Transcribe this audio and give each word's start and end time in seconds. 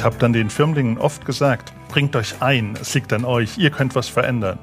ich 0.00 0.04
habe 0.06 0.16
dann 0.18 0.32
den 0.32 0.48
Firmlingen 0.48 0.96
oft 0.96 1.26
gesagt, 1.26 1.74
bringt 1.90 2.16
euch 2.16 2.40
ein, 2.40 2.74
es 2.80 2.94
liegt 2.94 3.12
an 3.12 3.26
euch, 3.26 3.58
ihr 3.58 3.68
könnt 3.68 3.94
was 3.94 4.08
verändern. 4.08 4.58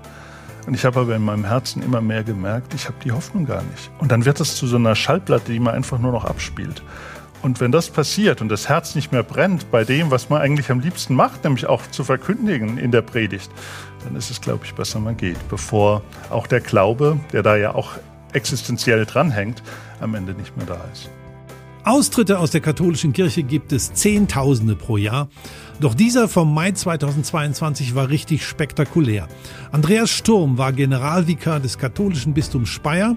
Und 0.66 0.74
ich 0.74 0.84
habe 0.84 1.02
aber 1.02 1.16
in 1.16 1.22
meinem 1.22 1.46
Herzen 1.46 1.84
immer 1.84 2.02
mehr 2.02 2.24
gemerkt, 2.24 2.74
ich 2.74 2.86
habe 2.86 2.98
die 3.04 3.12
Hoffnung 3.12 3.46
gar 3.46 3.62
nicht. 3.62 3.92
Und 4.00 4.12
dann 4.12 4.26
wird 4.26 4.40
es 4.40 4.56
zu 4.56 4.66
so 4.66 4.78
einer 4.78 4.96
Schallplatte, 4.96 5.52
die 5.52 5.60
man 5.60 5.76
einfach 5.76 6.00
nur 6.00 6.12
noch 6.12 6.26
abspielt. 6.26 6.82
Und 7.44 7.60
wenn 7.60 7.72
das 7.72 7.92
passiert 7.92 8.42
und 8.42 8.50
das 8.50 8.68
Herz 8.68 8.96
nicht 8.96 9.12
mehr 9.12 9.22
brennt 9.22 9.70
bei 9.70 9.84
dem, 9.84 10.10
was 10.10 10.32
man 10.32 10.42
eigentlich 10.42 10.72
am 10.72 10.80
liebsten 10.80 11.14
macht, 11.14 11.44
nämlich 11.44 11.68
auch 11.68 11.86
zu 11.86 12.04
verkündigen 12.04 12.80
in 12.80 12.92
der 12.92 13.04
Predigt, 13.04 13.52
dann 14.06 14.16
ist 14.16 14.32
es, 14.32 14.42
glaube 14.42 14.66
ich, 14.66 14.74
besser, 14.74 15.00
man 15.00 15.18
geht, 15.18 15.38
bevor 15.50 16.02
auch 16.32 16.48
der 16.48 16.62
Glaube, 16.62 17.20
der 17.32 17.44
da 17.44 17.58
ja 17.58 17.76
auch 17.76 17.92
existenziell 18.34 19.06
dranhängt, 19.06 19.62
am 20.00 20.16
Ende 20.16 20.34
nicht 20.34 20.58
mehr 20.58 20.66
da 20.66 20.82
ist. 20.92 21.12
Austritte 21.88 22.40
aus 22.40 22.52
der 22.52 22.60
katholischen 22.60 23.14
Kirche 23.14 23.44
gibt 23.44 23.72
es 23.72 23.94
Zehntausende 23.94 24.76
pro 24.76 24.98
Jahr. 24.98 25.30
Doch 25.80 25.94
dieser 25.94 26.28
vom 26.28 26.54
Mai 26.54 26.74
2022 26.74 27.96
war 27.96 28.10
richtig 28.10 28.46
spektakulär. 28.46 29.30
Andreas 29.72 30.10
Sturm 30.10 30.58
war 30.58 30.74
Generalvikar 30.74 31.62
des 31.62 31.78
katholischen 31.78 32.34
Bistums 32.34 32.68
Speyer 32.68 33.16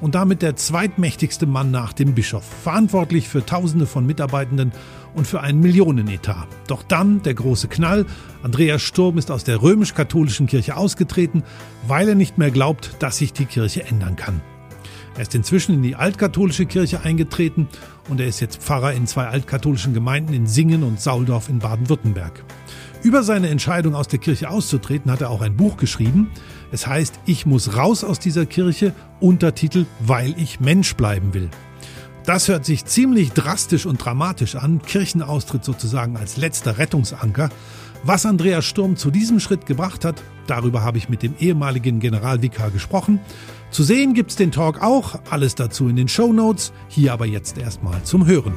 und 0.00 0.14
damit 0.14 0.40
der 0.40 0.54
zweitmächtigste 0.54 1.46
Mann 1.46 1.72
nach 1.72 1.92
dem 1.92 2.14
Bischof, 2.14 2.44
verantwortlich 2.62 3.28
für 3.28 3.44
Tausende 3.44 3.86
von 3.86 4.06
Mitarbeitenden 4.06 4.70
und 5.14 5.26
für 5.26 5.40
einen 5.40 5.58
Millionenetat. 5.58 6.46
Doch 6.68 6.84
dann 6.84 7.22
der 7.22 7.34
große 7.34 7.66
Knall. 7.66 8.06
Andreas 8.44 8.82
Sturm 8.82 9.18
ist 9.18 9.32
aus 9.32 9.42
der 9.42 9.62
römisch-katholischen 9.62 10.46
Kirche 10.46 10.76
ausgetreten, 10.76 11.42
weil 11.88 12.08
er 12.08 12.14
nicht 12.14 12.38
mehr 12.38 12.52
glaubt, 12.52 12.94
dass 13.00 13.18
sich 13.18 13.32
die 13.32 13.46
Kirche 13.46 13.84
ändern 13.84 14.14
kann. 14.14 14.40
Er 15.14 15.22
ist 15.22 15.34
inzwischen 15.34 15.74
in 15.74 15.82
die 15.82 15.96
altkatholische 15.96 16.66
Kirche 16.66 17.02
eingetreten 17.02 17.68
und 18.08 18.20
er 18.20 18.26
ist 18.26 18.40
jetzt 18.40 18.62
Pfarrer 18.62 18.94
in 18.94 19.06
zwei 19.06 19.26
altkatholischen 19.26 19.92
Gemeinden 19.92 20.32
in 20.32 20.46
Singen 20.46 20.82
und 20.82 21.00
Sauldorf 21.00 21.48
in 21.48 21.58
Baden-Württemberg. 21.58 22.44
Über 23.02 23.22
seine 23.22 23.48
Entscheidung 23.48 23.94
aus 23.94 24.08
der 24.08 24.20
Kirche 24.20 24.48
auszutreten 24.48 25.10
hat 25.10 25.20
er 25.20 25.30
auch 25.30 25.42
ein 25.42 25.56
Buch 25.56 25.76
geschrieben. 25.76 26.30
Es 26.70 26.86
heißt 26.86 27.18
Ich 27.26 27.46
muss 27.46 27.76
raus 27.76 28.04
aus 28.04 28.20
dieser 28.20 28.46
Kirche, 28.46 28.94
Untertitel 29.20 29.86
Weil 30.00 30.34
ich 30.38 30.60
Mensch 30.60 30.94
bleiben 30.94 31.34
will. 31.34 31.50
Das 32.24 32.46
hört 32.46 32.64
sich 32.64 32.84
ziemlich 32.84 33.32
drastisch 33.32 33.84
und 33.84 34.02
dramatisch 34.02 34.54
an, 34.54 34.80
Kirchenaustritt 34.80 35.64
sozusagen 35.64 36.16
als 36.16 36.36
letzter 36.36 36.78
Rettungsanker. 36.78 37.50
Was 38.04 38.26
Andreas 38.26 38.64
Sturm 38.64 38.96
zu 38.96 39.12
diesem 39.12 39.38
Schritt 39.38 39.64
gebracht 39.64 40.04
hat, 40.04 40.20
darüber 40.48 40.82
habe 40.82 40.98
ich 40.98 41.08
mit 41.08 41.22
dem 41.22 41.36
ehemaligen 41.38 42.00
Generalvikar 42.00 42.72
gesprochen. 42.72 43.20
Zu 43.70 43.84
sehen 43.84 44.12
gibt's 44.12 44.34
den 44.34 44.50
Talk 44.50 44.82
auch, 44.82 45.20
alles 45.30 45.54
dazu 45.54 45.88
in 45.88 45.94
den 45.94 46.08
Show 46.08 46.32
Notes. 46.32 46.72
Hier 46.88 47.12
aber 47.12 47.26
jetzt 47.26 47.58
erstmal 47.58 48.02
zum 48.02 48.26
Hören. 48.26 48.54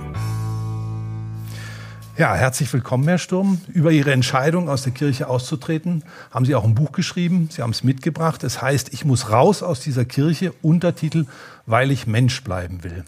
Ja, 2.17 2.33
herzlich 2.33 2.73
willkommen, 2.73 3.03
Herr 3.07 3.19
Sturm. 3.19 3.61
Über 3.67 3.91
Ihre 3.91 4.13
Entscheidung, 4.13 4.67
aus 4.67 4.81
der 4.81 4.93
Kirche 4.93 5.27
auszutreten, 5.27 6.03
haben 6.31 6.45
Sie 6.45 6.55
auch 6.55 6.63
ein 6.63 6.73
Buch 6.73 6.91
geschrieben. 6.91 7.49
Sie 7.51 7.61
haben 7.61 7.69
es 7.69 7.83
mitgebracht. 7.83 8.43
Es 8.43 8.63
heißt, 8.63 8.93
ich 8.93 9.05
muss 9.05 9.29
raus 9.29 9.61
aus 9.61 9.79
dieser 9.79 10.05
Kirche, 10.05 10.53
Untertitel, 10.63 11.27
weil 11.67 11.91
ich 11.91 12.07
Mensch 12.07 12.41
bleiben 12.43 12.83
will. 12.83 13.03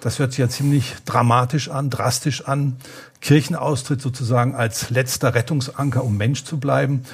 Das 0.00 0.18
hört 0.18 0.32
sich 0.32 0.38
ja 0.38 0.48
ziemlich 0.48 0.96
dramatisch 1.04 1.68
an, 1.68 1.90
drastisch 1.90 2.46
an. 2.46 2.76
Kirchenaustritt 3.20 4.00
sozusagen 4.00 4.54
als 4.54 4.90
letzter 4.90 5.34
Rettungsanker, 5.34 6.04
um 6.04 6.16
Mensch 6.16 6.44
zu 6.44 6.58
bleiben. 6.58 7.04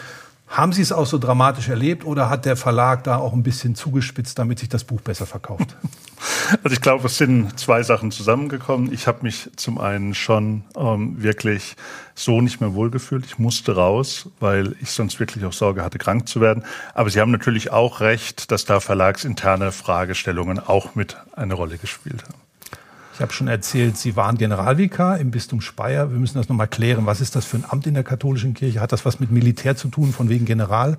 Haben 0.48 0.73
Sie 0.73 0.83
es 0.83 0.93
auch 0.93 1.06
so 1.06 1.19
dramatisch 1.19 1.69
erlebt 1.69 2.05
oder 2.05 2.31
hat 2.31 2.45
der 2.45 2.56
Verlag 2.56 3.03
da 3.03 3.17
auch 3.17 3.33
ein 3.33 3.43
bisschen 3.43 3.75
zugespitzt, 3.75 4.39
damit 4.39 4.61
sich 4.61 4.69
das 4.69 4.84
Buch 4.84 5.01
besser 5.01 5.27
verkauft? 5.27 5.77
Also 6.65 6.73
ich 6.73 6.81
glaube, 6.81 7.06
es 7.06 7.19
sind 7.19 7.59
zwei 7.59 7.83
Sachen 7.83 8.11
zusammengekommen. 8.11 8.91
Ich 8.91 9.06
habe 9.06 9.19
mich 9.23 9.50
zum 9.56 9.78
einen 9.78 10.15
schon 10.15 10.65
ähm, 10.75 11.23
wirklich 11.23 11.77
so 12.15 12.41
nicht 12.41 12.61
mehr 12.61 12.73
wohlgefühlt. 12.73 13.27
Ich 13.27 13.39
musste 13.39 13.75
raus, 13.75 14.31
weil 14.41 14.77
ich 14.81 14.93
sonst 14.93 15.21
wirklich 15.21 15.45
auch 15.45 15.53
Sorge 15.53 15.84
hatte, 15.84 15.98
krank 15.98 16.27
zu 16.27 16.41
werden. 16.41 16.65
Aber 16.95 17.11
Sie 17.11 17.21
haben 17.21 17.33
natürlich 17.33 17.71
auch 17.71 18.00
recht, 18.00 18.50
dass 18.50 18.65
da 18.65 18.81
verlagsinterne 18.81 19.72
Fragestellungen 19.72 20.59
auch 20.59 20.94
mit 20.94 21.19
eine 21.33 21.55
Rolle 21.55 21.77
gespielt 21.77 22.22
haben. 22.25 22.46
Ich 23.16 23.22
habe 23.22 23.32
schon 23.32 23.49
erzählt, 23.49 23.97
Sie 23.97 24.15
waren 24.15 24.37
Generalvikar 24.37 25.19
im 25.19 25.31
Bistum 25.31 25.62
Speyer. 25.62 26.10
Wir 26.10 26.19
müssen 26.19 26.37
das 26.37 26.50
nochmal 26.50 26.69
klären. 26.69 27.06
Was 27.06 27.22
ist 27.22 27.34
das 27.34 27.47
für 27.47 27.56
ein 27.56 27.65
Amt 27.66 27.87
in 27.87 27.94
der 27.94 28.04
katholischen 28.04 28.53
Kirche? 28.53 28.82
Hat 28.82 28.93
das 28.93 29.06
was 29.06 29.21
mit 29.21 29.31
Militär 29.31 29.75
zu 29.75 29.88
tun, 29.88 30.12
von 30.12 30.28
wegen 30.28 30.44
General? 30.44 30.99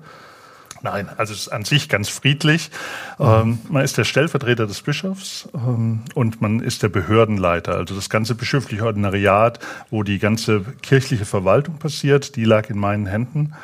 Nein, 0.82 1.08
also 1.16 1.32
es 1.32 1.42
ist 1.42 1.48
an 1.50 1.64
sich 1.64 1.88
ganz 1.88 2.08
friedlich. 2.08 2.72
Ähm, 3.20 3.60
man 3.68 3.84
ist 3.84 3.98
der 3.98 4.02
Stellvertreter 4.02 4.66
des 4.66 4.82
Bischofs 4.82 5.48
ähm, 5.54 6.00
und 6.14 6.40
man 6.40 6.58
ist 6.58 6.82
der 6.82 6.88
Behördenleiter. 6.88 7.76
Also 7.76 7.94
das 7.94 8.10
ganze 8.10 8.34
bischöfliche 8.34 8.84
Ordinariat, 8.84 9.60
wo 9.90 10.02
die 10.02 10.18
ganze 10.18 10.64
kirchliche 10.82 11.24
Verwaltung 11.24 11.78
passiert, 11.78 12.34
die 12.34 12.44
lag 12.44 12.68
in 12.68 12.80
meinen 12.80 13.06
Händen. 13.06 13.54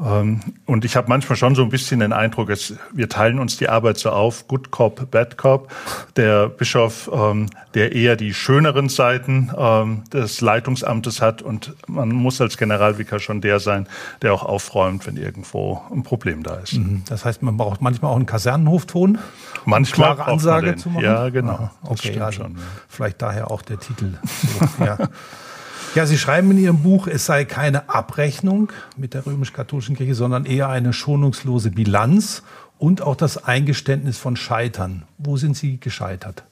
Ähm, 0.00 0.40
und 0.66 0.84
ich 0.84 0.96
habe 0.96 1.08
manchmal 1.08 1.36
schon 1.36 1.54
so 1.54 1.62
ein 1.62 1.70
bisschen 1.70 2.00
den 2.00 2.12
Eindruck, 2.12 2.48
dass 2.48 2.74
wir 2.92 3.08
teilen 3.08 3.38
uns 3.38 3.56
die 3.56 3.68
Arbeit 3.68 3.98
so 3.98 4.10
auf, 4.10 4.46
Good 4.46 4.70
Cop, 4.70 5.10
Bad 5.10 5.36
Cop. 5.36 5.72
Der 6.16 6.48
Bischof, 6.48 7.10
ähm, 7.12 7.48
der 7.74 7.92
eher 7.92 8.16
die 8.16 8.32
schöneren 8.32 8.88
Seiten 8.88 9.50
ähm, 9.56 10.04
des 10.12 10.40
Leitungsamtes 10.40 11.20
hat 11.20 11.42
und 11.42 11.74
man 11.86 12.10
muss 12.10 12.40
als 12.40 12.56
Generalvikar 12.56 13.18
schon 13.18 13.40
der 13.40 13.58
sein, 13.60 13.88
der 14.22 14.32
auch 14.32 14.44
aufräumt, 14.44 15.06
wenn 15.06 15.16
irgendwo 15.16 15.82
ein 15.92 16.02
Problem 16.02 16.42
da 16.42 16.54
ist. 16.56 16.74
Mhm. 16.74 17.02
Das 17.08 17.24
heißt, 17.24 17.42
man 17.42 17.56
braucht 17.56 17.80
manchmal 17.80 18.12
auch 18.12 18.16
einen 18.16 18.26
Kasernenhofton, 18.26 19.18
manchmal 19.64 20.14
klare 20.14 20.30
Ansage 20.30 20.76
zu 20.76 20.90
machen. 20.90 21.04
Ja, 21.04 21.28
genau. 21.30 21.52
Aha, 21.52 21.70
okay, 21.82 22.18
also 22.20 22.42
schon, 22.42 22.56
vielleicht 22.88 23.20
daher 23.20 23.50
auch 23.50 23.62
der 23.62 23.80
Titel. 23.80 24.14
So, 24.24 24.84
ja. 24.84 24.98
Ja, 25.98 26.06
Sie 26.06 26.16
schreiben 26.16 26.52
in 26.52 26.58
Ihrem 26.58 26.84
Buch, 26.84 27.08
es 27.08 27.26
sei 27.26 27.44
keine 27.44 27.88
Abrechnung 27.88 28.70
mit 28.96 29.14
der 29.14 29.26
römisch-katholischen 29.26 29.96
Kirche, 29.96 30.14
sondern 30.14 30.44
eher 30.44 30.68
eine 30.68 30.92
schonungslose 30.92 31.72
Bilanz 31.72 32.44
und 32.78 33.02
auch 33.02 33.16
das 33.16 33.44
Eingeständnis 33.44 34.16
von 34.16 34.36
Scheitern. 34.36 35.02
Wo 35.18 35.36
sind 35.36 35.56
Sie 35.56 35.80
gescheitert? 35.80 36.44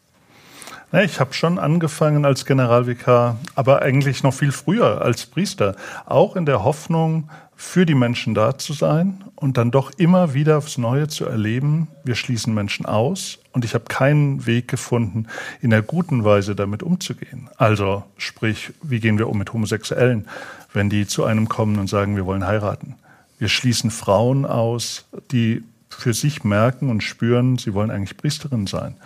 Ich 0.90 1.20
habe 1.20 1.32
schon 1.32 1.60
angefangen 1.60 2.24
als 2.24 2.44
Generalvikar, 2.44 3.38
aber 3.54 3.82
eigentlich 3.82 4.24
noch 4.24 4.34
viel 4.34 4.50
früher 4.50 5.00
als 5.02 5.26
Priester, 5.26 5.76
auch 6.06 6.34
in 6.34 6.44
der 6.44 6.64
Hoffnung, 6.64 7.30
für 7.54 7.86
die 7.86 7.94
Menschen 7.94 8.34
da 8.34 8.58
zu 8.58 8.72
sein 8.72 9.22
und 9.36 9.58
dann 9.58 9.70
doch 9.70 9.92
immer 9.96 10.34
wieder 10.34 10.58
aufs 10.58 10.76
Neue 10.76 11.06
zu 11.06 11.24
erleben, 11.24 11.86
wir 12.02 12.16
schließen 12.16 12.52
Menschen 12.52 12.84
aus 12.84 13.38
und 13.56 13.64
ich 13.64 13.72
habe 13.72 13.86
keinen 13.86 14.44
Weg 14.44 14.68
gefunden, 14.68 15.28
in 15.62 15.72
einer 15.72 15.80
guten 15.80 16.24
Weise 16.24 16.54
damit 16.54 16.82
umzugehen. 16.82 17.48
Also 17.56 18.04
sprich, 18.18 18.74
wie 18.82 19.00
gehen 19.00 19.16
wir 19.16 19.30
um 19.30 19.38
mit 19.38 19.50
Homosexuellen, 19.50 20.28
wenn 20.74 20.90
die 20.90 21.06
zu 21.06 21.24
einem 21.24 21.48
kommen 21.48 21.78
und 21.78 21.88
sagen, 21.88 22.16
wir 22.16 22.26
wollen 22.26 22.46
heiraten. 22.46 22.96
Wir 23.38 23.48
schließen 23.48 23.90
Frauen 23.90 24.44
aus, 24.44 25.06
die 25.32 25.64
für 25.88 26.12
sich 26.12 26.44
merken 26.44 26.90
und 26.90 27.02
spüren, 27.02 27.56
sie 27.56 27.72
wollen 27.72 27.90
eigentlich 27.90 28.18
Priesterin 28.18 28.66
sein. 28.66 28.96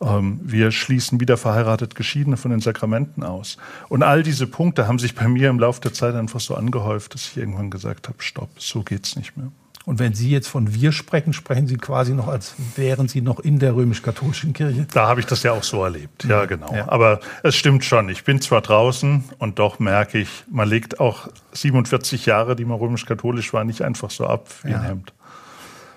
Ähm, 0.00 0.40
wir 0.42 0.72
schließen 0.72 1.20
wieder 1.20 1.36
verheiratet 1.36 1.94
Geschiedene 1.94 2.36
von 2.36 2.50
den 2.50 2.60
Sakramenten 2.60 3.22
aus. 3.22 3.56
Und 3.88 4.02
all 4.02 4.24
diese 4.24 4.48
Punkte 4.48 4.88
haben 4.88 4.98
sich 4.98 5.14
bei 5.14 5.28
mir 5.28 5.48
im 5.48 5.60
Laufe 5.60 5.80
der 5.80 5.92
Zeit 5.92 6.16
einfach 6.16 6.40
so 6.40 6.56
angehäuft, 6.56 7.14
dass 7.14 7.28
ich 7.28 7.36
irgendwann 7.36 7.70
gesagt 7.70 8.08
habe, 8.08 8.20
stopp, 8.20 8.50
so 8.60 8.82
geht's 8.82 9.14
nicht 9.14 9.36
mehr. 9.36 9.52
Und 9.84 9.98
wenn 9.98 10.14
Sie 10.14 10.30
jetzt 10.30 10.48
von 10.48 10.74
wir 10.74 10.92
sprechen, 10.92 11.32
sprechen 11.32 11.66
Sie 11.66 11.76
quasi 11.76 12.12
noch, 12.12 12.28
als 12.28 12.54
wären 12.76 13.08
Sie 13.08 13.20
noch 13.20 13.40
in 13.40 13.58
der 13.58 13.74
römisch-katholischen 13.74 14.52
Kirche? 14.52 14.86
Da 14.92 15.08
habe 15.08 15.20
ich 15.20 15.26
das 15.26 15.42
ja 15.42 15.52
auch 15.52 15.64
so 15.64 15.82
erlebt, 15.82 16.24
ja 16.24 16.44
genau. 16.44 16.72
Ja. 16.72 16.88
Aber 16.88 17.20
es 17.42 17.56
stimmt 17.56 17.84
schon, 17.84 18.08
ich 18.08 18.22
bin 18.24 18.40
zwar 18.40 18.60
draußen 18.60 19.24
und 19.38 19.58
doch 19.58 19.80
merke 19.80 20.18
ich, 20.18 20.44
man 20.48 20.68
legt 20.68 21.00
auch 21.00 21.28
47 21.52 22.26
Jahre, 22.26 22.54
die 22.54 22.64
man 22.64 22.78
römisch-katholisch 22.78 23.52
war, 23.52 23.64
nicht 23.64 23.82
einfach 23.82 24.10
so 24.10 24.26
ab 24.26 24.48
wie 24.62 24.70
ja. 24.70 24.78
ein 24.78 24.84
Hemd. 24.84 25.12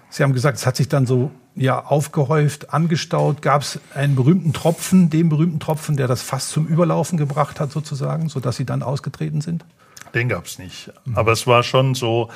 Sie 0.10 0.24
haben 0.24 0.34
gesagt, 0.34 0.58
es 0.58 0.66
hat 0.66 0.78
sich 0.78 0.88
dann 0.88 1.06
so 1.06 1.30
ja, 1.56 1.84
aufgehäuft, 1.84 2.74
angestaut. 2.74 3.42
Gab 3.42 3.64
es 3.64 3.80
einen 3.94 4.16
berühmten 4.16 4.54
Tropfen, 4.54 5.10
den 5.10 5.30
berühmten 5.30 5.60
Tropfen, 5.60 5.98
der 5.98 6.08
das 6.08 6.22
fast 6.22 6.50
zum 6.50 6.68
Überlaufen 6.68 7.18
gebracht 7.18 7.60
hat, 7.60 7.72
sozusagen, 7.72 8.30
sodass 8.30 8.56
Sie 8.56 8.66
dann 8.66 8.82
ausgetreten 8.82 9.42
sind? 9.42 9.66
Den 10.14 10.30
gab 10.30 10.46
es 10.46 10.58
nicht. 10.58 10.92
Mhm. 11.06 11.18
Aber 11.18 11.34
es 11.34 11.48
war 11.48 11.64
schon 11.64 11.96
so, 11.96 12.30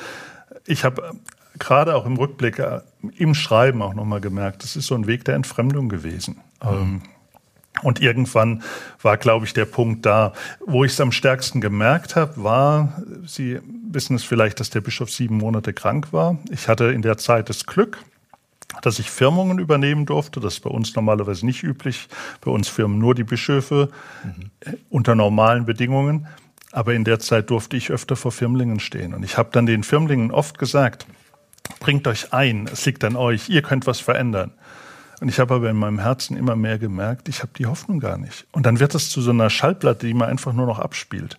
ich 0.66 0.84
habe 0.84 1.14
gerade 1.60 1.94
auch 1.94 2.06
im 2.06 2.16
Rückblick, 2.16 2.58
äh, 2.58 2.80
im 3.16 3.34
Schreiben 3.34 3.82
auch 3.82 3.94
nochmal 3.94 4.20
gemerkt, 4.20 4.64
das 4.64 4.74
ist 4.74 4.86
so 4.86 4.96
ein 4.96 5.06
Weg 5.06 5.24
der 5.24 5.36
Entfremdung 5.36 5.88
gewesen. 5.88 6.40
Mhm. 6.62 7.02
Und 7.82 8.02
irgendwann 8.02 8.62
war, 9.00 9.16
glaube 9.16 9.46
ich, 9.46 9.52
der 9.52 9.64
Punkt 9.64 10.04
da, 10.04 10.32
wo 10.66 10.84
ich 10.84 10.92
es 10.92 11.00
am 11.00 11.12
stärksten 11.12 11.60
gemerkt 11.60 12.16
habe, 12.16 12.42
war, 12.42 13.02
Sie 13.24 13.60
wissen 13.90 14.16
es 14.16 14.24
vielleicht, 14.24 14.60
dass 14.60 14.70
der 14.70 14.80
Bischof 14.80 15.10
sieben 15.10 15.38
Monate 15.38 15.72
krank 15.72 16.12
war. 16.12 16.38
Ich 16.50 16.68
hatte 16.68 16.86
in 16.86 17.02
der 17.02 17.16
Zeit 17.16 17.48
das 17.48 17.64
Glück, 17.64 17.98
dass 18.82 18.98
ich 18.98 19.10
Firmungen 19.10 19.58
übernehmen 19.58 20.04
durfte. 20.04 20.40
Das 20.40 20.54
ist 20.54 20.60
bei 20.60 20.70
uns 20.70 20.94
normalerweise 20.94 21.46
nicht 21.46 21.62
üblich. 21.62 22.08
Bei 22.40 22.50
uns 22.50 22.68
firmen 22.68 22.98
nur 22.98 23.14
die 23.14 23.24
Bischöfe 23.24 23.88
mhm. 24.24 24.50
unter 24.90 25.14
normalen 25.14 25.64
Bedingungen. 25.64 26.26
Aber 26.72 26.94
in 26.94 27.04
der 27.04 27.18
Zeit 27.18 27.50
durfte 27.50 27.76
ich 27.76 27.90
öfter 27.90 28.14
vor 28.14 28.30
Firmlingen 28.30 28.78
stehen. 28.78 29.14
Und 29.14 29.24
ich 29.24 29.38
habe 29.38 29.50
dann 29.52 29.66
den 29.66 29.82
Firmlingen 29.82 30.30
oft 30.30 30.58
gesagt, 30.58 31.06
bringt 31.78 32.06
euch 32.06 32.32
ein, 32.32 32.68
es 32.72 32.84
liegt 32.86 33.04
an 33.04 33.16
euch, 33.16 33.48
ihr 33.48 33.62
könnt 33.62 33.86
was 33.86 34.00
verändern. 34.00 34.52
Und 35.20 35.28
ich 35.28 35.38
habe 35.38 35.54
aber 35.54 35.68
in 35.68 35.76
meinem 35.76 35.98
Herzen 35.98 36.36
immer 36.36 36.56
mehr 36.56 36.78
gemerkt, 36.78 37.28
ich 37.28 37.40
habe 37.40 37.52
die 37.56 37.66
Hoffnung 37.66 38.00
gar 38.00 38.16
nicht. 38.16 38.46
Und 38.52 38.64
dann 38.64 38.80
wird 38.80 38.94
es 38.94 39.10
zu 39.10 39.20
so 39.20 39.30
einer 39.30 39.50
Schallplatte, 39.50 40.06
die 40.06 40.14
man 40.14 40.28
einfach 40.28 40.52
nur 40.52 40.66
noch 40.66 40.78
abspielt. 40.78 41.36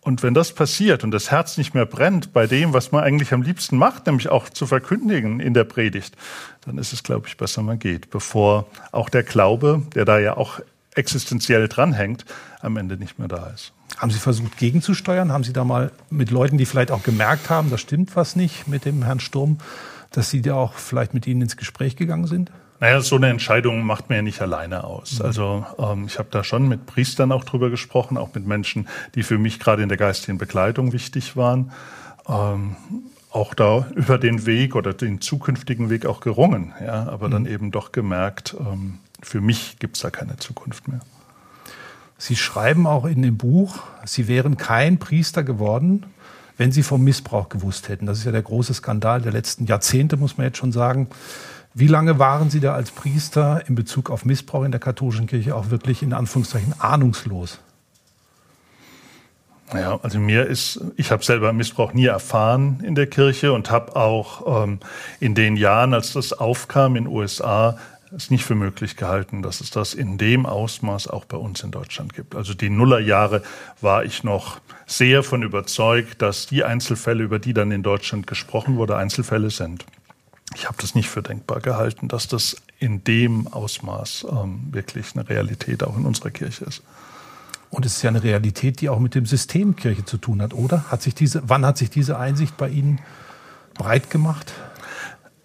Und 0.00 0.22
wenn 0.22 0.32
das 0.32 0.54
passiert 0.54 1.04
und 1.04 1.10
das 1.10 1.30
Herz 1.30 1.58
nicht 1.58 1.74
mehr 1.74 1.84
brennt 1.84 2.32
bei 2.32 2.46
dem, 2.46 2.72
was 2.72 2.92
man 2.92 3.04
eigentlich 3.04 3.34
am 3.34 3.42
liebsten 3.42 3.76
macht, 3.76 4.06
nämlich 4.06 4.30
auch 4.30 4.48
zu 4.48 4.66
verkündigen 4.66 5.40
in 5.40 5.52
der 5.52 5.64
Predigt, 5.64 6.16
dann 6.64 6.78
ist 6.78 6.94
es, 6.94 7.02
glaube 7.02 7.28
ich, 7.28 7.36
besser, 7.36 7.62
man 7.62 7.78
geht, 7.78 8.08
bevor 8.08 8.66
auch 8.92 9.10
der 9.10 9.22
Glaube, 9.22 9.82
der 9.94 10.06
da 10.06 10.18
ja 10.18 10.36
auch 10.38 10.60
existenziell 10.94 11.68
dranhängt, 11.68 12.24
am 12.60 12.78
Ende 12.78 12.96
nicht 12.96 13.18
mehr 13.18 13.28
da 13.28 13.48
ist. 13.48 13.72
Haben 13.98 14.10
Sie 14.10 14.18
versucht, 14.18 14.56
gegenzusteuern? 14.56 15.32
Haben 15.32 15.44
Sie 15.44 15.52
da 15.52 15.64
mal 15.64 15.90
mit 16.08 16.30
Leuten, 16.30 16.56
die 16.56 16.66
vielleicht 16.66 16.90
auch 16.90 17.02
gemerkt 17.02 17.50
haben, 17.50 17.70
da 17.70 17.78
stimmt 17.78 18.14
was 18.16 18.36
nicht 18.36 18.68
mit 18.68 18.84
dem 18.84 19.02
Herrn 19.02 19.20
Sturm, 19.20 19.58
dass 20.12 20.30
Sie 20.30 20.40
da 20.40 20.54
auch 20.54 20.74
vielleicht 20.74 21.14
mit 21.14 21.26
Ihnen 21.26 21.42
ins 21.42 21.56
Gespräch 21.56 21.96
gegangen 21.96 22.26
sind? 22.26 22.50
Naja, 22.80 23.00
so 23.00 23.16
eine 23.16 23.28
Entscheidung 23.28 23.82
macht 23.82 24.08
man 24.08 24.16
ja 24.16 24.22
nicht 24.22 24.40
alleine 24.40 24.84
aus. 24.84 25.18
Mhm. 25.18 25.26
Also 25.26 25.66
ähm, 25.78 26.04
ich 26.06 26.18
habe 26.18 26.28
da 26.30 26.44
schon 26.44 26.68
mit 26.68 26.86
Priestern 26.86 27.32
auch 27.32 27.44
drüber 27.44 27.70
gesprochen, 27.70 28.16
auch 28.16 28.34
mit 28.34 28.46
Menschen, 28.46 28.88
die 29.16 29.24
für 29.24 29.36
mich 29.36 29.58
gerade 29.58 29.82
in 29.82 29.88
der 29.88 29.98
geistigen 29.98 30.38
Begleitung 30.38 30.92
wichtig 30.92 31.36
waren. 31.36 31.72
Ähm, 32.28 32.76
auch 33.30 33.54
da 33.54 33.88
über 33.94 34.16
den 34.16 34.46
Weg 34.46 34.76
oder 34.76 34.94
den 34.94 35.20
zukünftigen 35.20 35.90
Weg 35.90 36.06
auch 36.06 36.20
gerungen, 36.20 36.72
ja, 36.80 37.08
aber 37.08 37.26
mhm. 37.28 37.32
dann 37.32 37.46
eben 37.46 37.70
doch 37.72 37.92
gemerkt, 37.92 38.56
ähm, 38.58 38.98
für 39.22 39.40
mich 39.40 39.78
gibt 39.80 39.96
es 39.96 40.02
da 40.02 40.10
keine 40.10 40.36
Zukunft 40.36 40.88
mehr. 40.88 41.00
Sie 42.18 42.34
schreiben 42.34 42.86
auch 42.86 43.04
in 43.04 43.22
dem 43.22 43.36
Buch, 43.36 43.78
Sie 44.04 44.26
wären 44.26 44.56
kein 44.56 44.98
Priester 44.98 45.44
geworden, 45.44 46.04
wenn 46.56 46.72
Sie 46.72 46.82
vom 46.82 47.04
Missbrauch 47.04 47.48
gewusst 47.48 47.88
hätten. 47.88 48.06
Das 48.06 48.18
ist 48.18 48.24
ja 48.24 48.32
der 48.32 48.42
große 48.42 48.74
Skandal 48.74 49.22
der 49.22 49.32
letzten 49.32 49.66
Jahrzehnte, 49.66 50.16
muss 50.16 50.36
man 50.36 50.46
jetzt 50.46 50.58
schon 50.58 50.72
sagen. 50.72 51.06
Wie 51.74 51.86
lange 51.86 52.18
waren 52.18 52.50
Sie 52.50 52.58
da 52.58 52.74
als 52.74 52.90
Priester 52.90 53.62
in 53.68 53.76
Bezug 53.76 54.10
auf 54.10 54.24
Missbrauch 54.24 54.64
in 54.64 54.72
der 54.72 54.80
katholischen 54.80 55.28
Kirche 55.28 55.54
auch 55.54 55.70
wirklich 55.70 56.02
in 56.02 56.12
Anführungszeichen 56.12 56.74
ahnungslos? 56.80 57.60
Ja, 59.72 60.00
also 60.02 60.18
mir 60.18 60.46
ist, 60.46 60.80
ich 60.96 61.12
habe 61.12 61.22
selber 61.22 61.52
Missbrauch 61.52 61.92
nie 61.92 62.06
erfahren 62.06 62.82
in 62.82 62.94
der 62.94 63.06
Kirche 63.06 63.52
und 63.52 63.70
habe 63.70 63.94
auch 63.96 64.64
ähm, 64.64 64.80
in 65.20 65.34
den 65.34 65.56
Jahren, 65.56 65.94
als 65.94 66.14
das 66.14 66.32
aufkam 66.32 66.96
in 66.96 67.04
den 67.04 67.12
USA, 67.12 67.78
es 68.12 68.30
nicht 68.30 68.44
für 68.44 68.54
möglich 68.54 68.96
gehalten, 68.96 69.42
dass 69.42 69.60
es 69.60 69.70
das 69.70 69.94
in 69.94 70.18
dem 70.18 70.46
Ausmaß 70.46 71.08
auch 71.08 71.24
bei 71.24 71.36
uns 71.36 71.62
in 71.62 71.70
Deutschland 71.70 72.14
gibt. 72.14 72.34
Also 72.34 72.54
die 72.54 72.70
Nullerjahre 72.70 73.42
war 73.80 74.04
ich 74.04 74.24
noch 74.24 74.60
sehr 74.86 75.22
von 75.22 75.42
überzeugt, 75.42 76.22
dass 76.22 76.46
die 76.46 76.64
Einzelfälle, 76.64 77.22
über 77.22 77.38
die 77.38 77.52
dann 77.52 77.70
in 77.70 77.82
Deutschland 77.82 78.26
gesprochen 78.26 78.76
wurde, 78.76 78.96
Einzelfälle 78.96 79.50
sind 79.50 79.84
ich 80.54 80.66
habe 80.66 80.76
das 80.80 80.94
nicht 80.94 81.08
für 81.08 81.22
denkbar 81.22 81.60
gehalten, 81.60 82.08
dass 82.08 82.26
das 82.26 82.56
in 82.78 83.04
dem 83.04 83.48
Ausmaß 83.48 84.26
ähm, 84.30 84.60
wirklich 84.70 85.14
eine 85.14 85.28
Realität 85.28 85.82
auch 85.82 85.96
in 85.96 86.06
unserer 86.06 86.30
Kirche 86.30 86.64
ist. 86.64 86.82
Und 87.70 87.84
es 87.84 87.96
ist 87.96 88.02
ja 88.02 88.08
eine 88.08 88.22
Realität, 88.22 88.80
die 88.80 88.88
auch 88.88 88.98
mit 88.98 89.14
dem 89.14 89.26
System 89.26 89.76
Kirche 89.76 90.04
zu 90.04 90.16
tun 90.16 90.40
hat, 90.40 90.54
oder? 90.54 90.90
Hat 90.90 91.02
sich 91.02 91.14
diese, 91.14 91.42
wann 91.46 91.66
hat 91.66 91.76
sich 91.76 91.90
diese 91.90 92.18
Einsicht 92.18 92.56
bei 92.56 92.68
Ihnen 92.70 93.00
breit 93.74 94.08
gemacht? 94.08 94.52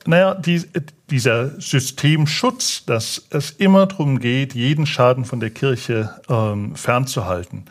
Naja, 0.05 0.35
die, 0.35 0.63
dieser 1.09 1.59
Systemschutz, 1.61 2.85
dass 2.85 3.25
es 3.29 3.51
immer 3.51 3.85
darum 3.85 4.19
geht, 4.19 4.53
jeden 4.53 4.85
Schaden 4.85 5.25
von 5.25 5.39
der 5.39 5.49
Kirche 5.49 6.09
ähm, 6.29 6.75
fernzuhalten, 6.75 7.65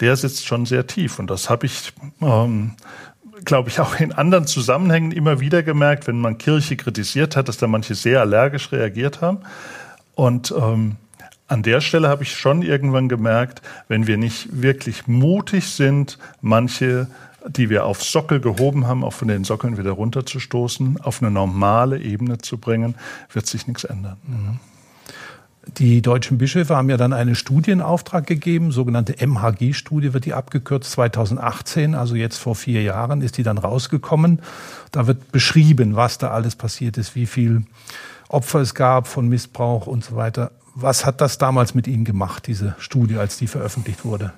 der 0.00 0.16
sitzt 0.16 0.46
schon 0.46 0.66
sehr 0.66 0.86
tief. 0.86 1.18
Und 1.18 1.28
das 1.28 1.50
habe 1.50 1.66
ich 1.66 1.92
ähm, 2.20 2.72
glaube 3.44 3.68
ich, 3.68 3.80
auch 3.80 3.98
in 3.98 4.12
anderen 4.12 4.46
Zusammenhängen 4.46 5.12
immer 5.12 5.40
wieder 5.40 5.62
gemerkt, 5.62 6.06
wenn 6.06 6.20
man 6.20 6.38
Kirche 6.38 6.76
kritisiert 6.76 7.36
hat, 7.36 7.48
dass 7.48 7.56
da 7.56 7.66
manche 7.66 7.94
sehr 7.94 8.20
allergisch 8.20 8.72
reagiert 8.72 9.20
haben. 9.20 9.38
Und 10.14 10.54
ähm, 10.56 10.96
an 11.48 11.62
der 11.62 11.80
Stelle 11.80 12.08
habe 12.08 12.22
ich 12.22 12.34
schon 12.34 12.62
irgendwann 12.62 13.08
gemerkt, 13.08 13.62
wenn 13.88 14.06
wir 14.06 14.16
nicht 14.16 14.62
wirklich 14.62 15.06
mutig 15.06 15.66
sind, 15.66 16.18
manche, 16.40 17.08
die 17.48 17.70
wir 17.70 17.84
auf 17.84 18.02
Sockel 18.02 18.40
gehoben 18.40 18.86
haben, 18.86 19.04
auch 19.04 19.12
von 19.12 19.28
den 19.28 19.44
Sockeln 19.44 19.78
wieder 19.78 19.92
runterzustoßen, 19.92 21.00
auf 21.00 21.22
eine 21.22 21.30
normale 21.30 22.00
Ebene 22.00 22.38
zu 22.38 22.58
bringen, 22.58 22.94
wird 23.32 23.46
sich 23.46 23.66
nichts 23.66 23.84
ändern. 23.84 24.16
Mhm. 24.26 24.60
Die 25.78 26.02
deutschen 26.02 26.38
Bischöfe 26.38 26.74
haben 26.74 26.90
ja 26.90 26.96
dann 26.96 27.12
einen 27.12 27.36
Studienauftrag 27.36 28.26
gegeben, 28.26 28.72
sogenannte 28.72 29.24
MHG-Studie 29.24 30.12
wird 30.12 30.24
die 30.24 30.34
abgekürzt, 30.34 30.90
2018, 30.90 31.94
also 31.94 32.16
jetzt 32.16 32.38
vor 32.38 32.56
vier 32.56 32.82
Jahren 32.82 33.22
ist 33.22 33.38
die 33.38 33.44
dann 33.44 33.58
rausgekommen. 33.58 34.40
Da 34.90 35.06
wird 35.06 35.30
beschrieben, 35.30 35.94
was 35.94 36.18
da 36.18 36.32
alles 36.32 36.56
passiert 36.56 36.98
ist, 36.98 37.14
wie 37.14 37.26
viel 37.26 37.62
Opfer 38.28 38.60
es 38.60 38.74
gab 38.74 39.06
von 39.06 39.28
Missbrauch 39.28 39.86
und 39.86 40.04
so 40.04 40.16
weiter. 40.16 40.50
Was 40.74 41.06
hat 41.06 41.20
das 41.20 41.38
damals 41.38 41.74
mit 41.74 41.86
Ihnen 41.86 42.04
gemacht, 42.04 42.48
diese 42.48 42.74
Studie, 42.78 43.18
als 43.18 43.36
die 43.36 43.46
veröffentlicht 43.46 44.04
wurde? 44.04 44.32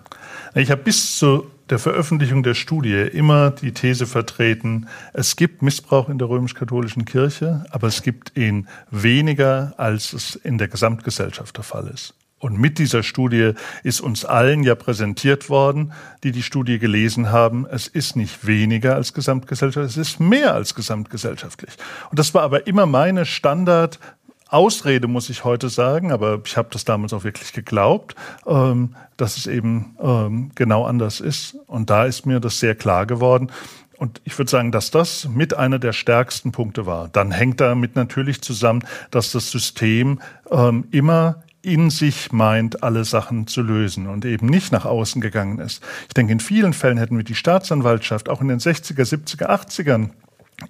Ich 0.55 0.71
habe 0.71 0.83
bis 0.83 1.17
zu 1.17 1.47
der 1.71 1.79
Veröffentlichung 1.79 2.43
der 2.43 2.55
Studie 2.55 3.09
immer 3.13 3.51
die 3.51 3.73
These 3.73 4.07
vertreten, 4.07 4.89
es 5.13 5.37
gibt 5.37 5.63
Missbrauch 5.63 6.09
in 6.09 6.19
der 6.19 6.29
römisch-katholischen 6.29 7.05
Kirche, 7.05 7.65
aber 7.71 7.89
es 7.89 8.03
gibt 8.03 8.37
ihn 8.37 8.69
weniger, 8.91 9.75
als 9.79 10.13
es 10.13 10.37
in 10.37 10.59
der 10.59 10.69
Gesamtgesellschaft 10.69 11.57
der 11.57 11.65
Fall 11.65 11.89
ist. 11.89 12.15
Und 12.39 12.59
mit 12.59 12.79
dieser 12.79 13.03
Studie 13.03 13.53
ist 13.85 14.03
uns 14.03 14.27
allen 14.27 14.65
ja 14.65 14.75
präsentiert 14.75 15.49
worden, 15.49 15.93
die 16.25 16.31
die 16.31 16.43
Studie 16.43 16.79
gelesen 16.79 17.33
haben, 17.33 17.65
es 17.65 17.87
ist 17.87 18.17
nicht 18.17 18.47
weniger 18.47 18.97
als 18.97 19.15
Gesamtgesellschaft, 19.15 19.89
es 19.89 19.97
ist 19.97 20.21
mehr 20.21 20.53
als 20.53 20.75
gesamtgesellschaftlich. 20.75 21.73
Und 22.11 22.19
das 22.19 22.35
war 22.35 22.43
aber 22.43 22.67
immer 22.67 22.85
meine 22.85 23.25
Standard 23.25 23.99
Ausrede, 24.49 25.09
muss 25.09 25.31
ich 25.31 25.45
heute 25.45 25.69
sagen, 25.69 26.13
aber 26.13 26.41
ich 26.45 26.57
habe 26.57 26.69
das 26.71 26.85
damals 26.85 27.13
auch 27.13 27.25
wirklich 27.25 27.53
geglaubt, 27.53 28.15
ähm, 28.47 28.95
dass 29.17 29.37
es 29.37 29.47
eben 29.47 29.97
ähm, 30.01 30.51
genau 30.55 30.85
anders 30.85 31.21
ist. 31.21 31.57
Und 31.67 31.91
da 31.91 32.05
ist 32.05 32.27
mir 32.27 32.41
das 32.41 32.61
sehr 32.61 32.75
klar 32.75 33.07
geworden. 33.07 33.51
Und 33.97 34.21
ich 34.25 34.37
würde 34.39 34.51
sagen, 34.51 34.73
dass 34.73 34.91
das 34.91 35.29
mit 35.29 35.55
einer 35.55 35.79
der 35.79 35.93
stärksten 35.93 36.53
Punkte 36.53 36.87
war. 36.87 37.09
Dann 37.09 37.31
hängt 37.31 37.61
damit 37.61 37.97
natürlich 37.97 38.43
zusammen, 38.43 38.85
dass 39.11 39.33
das 39.33 39.51
System 39.51 40.21
ähm, 40.51 40.85
immer 40.91 41.43
in 41.63 41.89
sich 41.89 42.31
meint, 42.31 42.83
alle 42.83 43.05
Sachen 43.05 43.47
zu 43.47 43.63
lösen 43.63 44.07
und 44.07 44.25
eben 44.27 44.47
nicht 44.47 44.71
nach 44.71 44.85
außen 44.85 45.23
gegangen 45.23 45.59
ist. 45.59 45.83
Ich 46.09 46.15
denke, 46.15 46.33
in 46.33 46.41
vielen 46.41 46.75
Fällen 46.75 46.99
hätten 46.99 47.17
wir 47.17 47.25
die 47.25 47.35
Staatsanwaltschaft 47.35 48.29
auch 48.29 48.43
in 48.43 48.49
den 48.49 48.59
60er, 48.59 49.03
70er, 49.03 49.49
80ern 49.49 50.11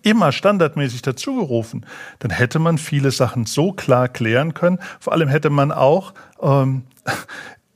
immer 0.02 0.32
standardmäßig 0.32 1.02
dazugerufen, 1.02 1.86
dann 2.18 2.30
hätte 2.30 2.58
man 2.58 2.78
viele 2.78 3.10
Sachen 3.10 3.46
so 3.46 3.72
klar 3.72 4.08
klären 4.08 4.54
können. 4.54 4.78
Vor 5.00 5.12
allem 5.12 5.28
hätte 5.28 5.50
man 5.50 5.72
auch 5.72 6.14
ähm, 6.40 6.84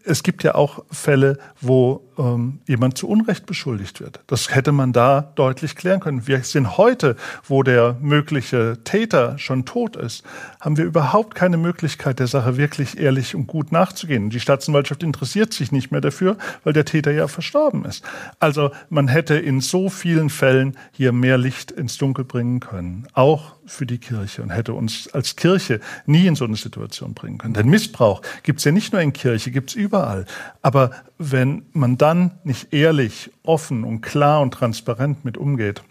es 0.09 0.23
gibt 0.23 0.43
ja 0.43 0.55
auch 0.55 0.85
Fälle, 0.91 1.39
wo 1.61 2.09
ähm, 2.19 2.61
jemand 2.67 2.97
zu 2.97 3.09
Unrecht 3.09 3.45
beschuldigt 3.45 4.01
wird. 4.01 4.21
Das 4.27 4.55
hätte 4.55 4.73
man 4.73 4.93
da 4.93 5.21
deutlich 5.35 5.77
klären 5.77 6.01
können. 6.01 6.27
Wir 6.27 6.43
sind 6.43 6.79
heute, 6.79 7.15
wo 7.45 7.63
der 7.63 7.97
mögliche 8.01 8.79
Täter 8.85 9.39
schon 9.39 9.67
tot 9.67 9.97
ist, 9.97 10.25
haben 10.61 10.79
wir 10.79 10.87
überhaupt 10.87 11.35
keine 11.35 11.59
Möglichkeit, 11.59 12.19
der 12.19 12.27
Sache 12.27 12.57
wirklich 12.57 12.99
ehrlich 12.99 13.35
und 13.35 13.47
gut 13.47 13.71
nachzugehen. 13.71 14.31
Die 14.31 14.41
Staatsanwaltschaft 14.41 15.03
interessiert 15.03 15.53
sich 15.53 15.73
nicht 15.73 15.91
mehr 15.91 16.01
dafür, 16.01 16.39
weil 16.65 16.73
der 16.73 16.87
Täter 16.87 17.13
ja 17.13 17.29
verstorben 17.29 17.85
ist. 17.85 18.03
Also 18.41 18.71
man 18.89 19.09
hätte 19.09 19.35
in 19.35 19.61
so 19.61 19.91
vielen 19.91 20.31
Fällen 20.31 20.77
hier 20.93 21.13
mehr 21.13 21.37
Licht 21.37 21.71
ins 21.71 21.99
Dunkel 21.99 22.25
bringen 22.25 22.61
können. 22.61 23.07
Auch 23.13 23.58
für 23.69 23.87
die 23.87 23.99
Kirche 23.99 24.43
und 24.43 24.51
hätte 24.51 24.73
uns 24.73 25.09
als 25.13 25.37
Kirche 25.37 25.81
nie 26.07 26.27
in 26.27 26.35
so 26.35 26.45
eine 26.45 26.57
Situation 26.57 27.15
bringen 27.15 27.39
können. 27.39 27.55
Denn 27.55 27.69
Missbrauch 27.69 28.23
gibt 28.43 28.59
es 28.59 28.65
ja 28.65 28.73
nicht 28.73 28.93
nur 28.93 29.03
in 29.03 29.13
Kirche, 29.13 29.51
gibt 29.51 29.71
es 29.71 29.77
überall. 29.77 30.27
Aber 30.63 30.91
wenn 31.19 31.67
man 31.73 31.99
dann 31.99 32.33
nicht 32.45 32.73
ehrlich, 32.73 33.31
offen 33.43 33.85
und 33.85 34.01
klar 34.01 34.41
und 34.41 34.53
transparent 34.53 35.25
mit 35.25 35.37
umgeht, 35.37 35.83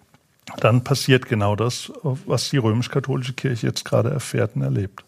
dann 0.59 0.83
passiert 0.83 1.27
genau 1.27 1.55
das, 1.55 1.91
was 2.03 2.49
die 2.49 2.57
römisch-katholische 2.57 3.33
Kirche 3.33 3.67
jetzt 3.67 3.85
gerade 3.85 4.09
erfährt 4.09 4.55
und 4.55 4.61
erlebt. 4.61 5.03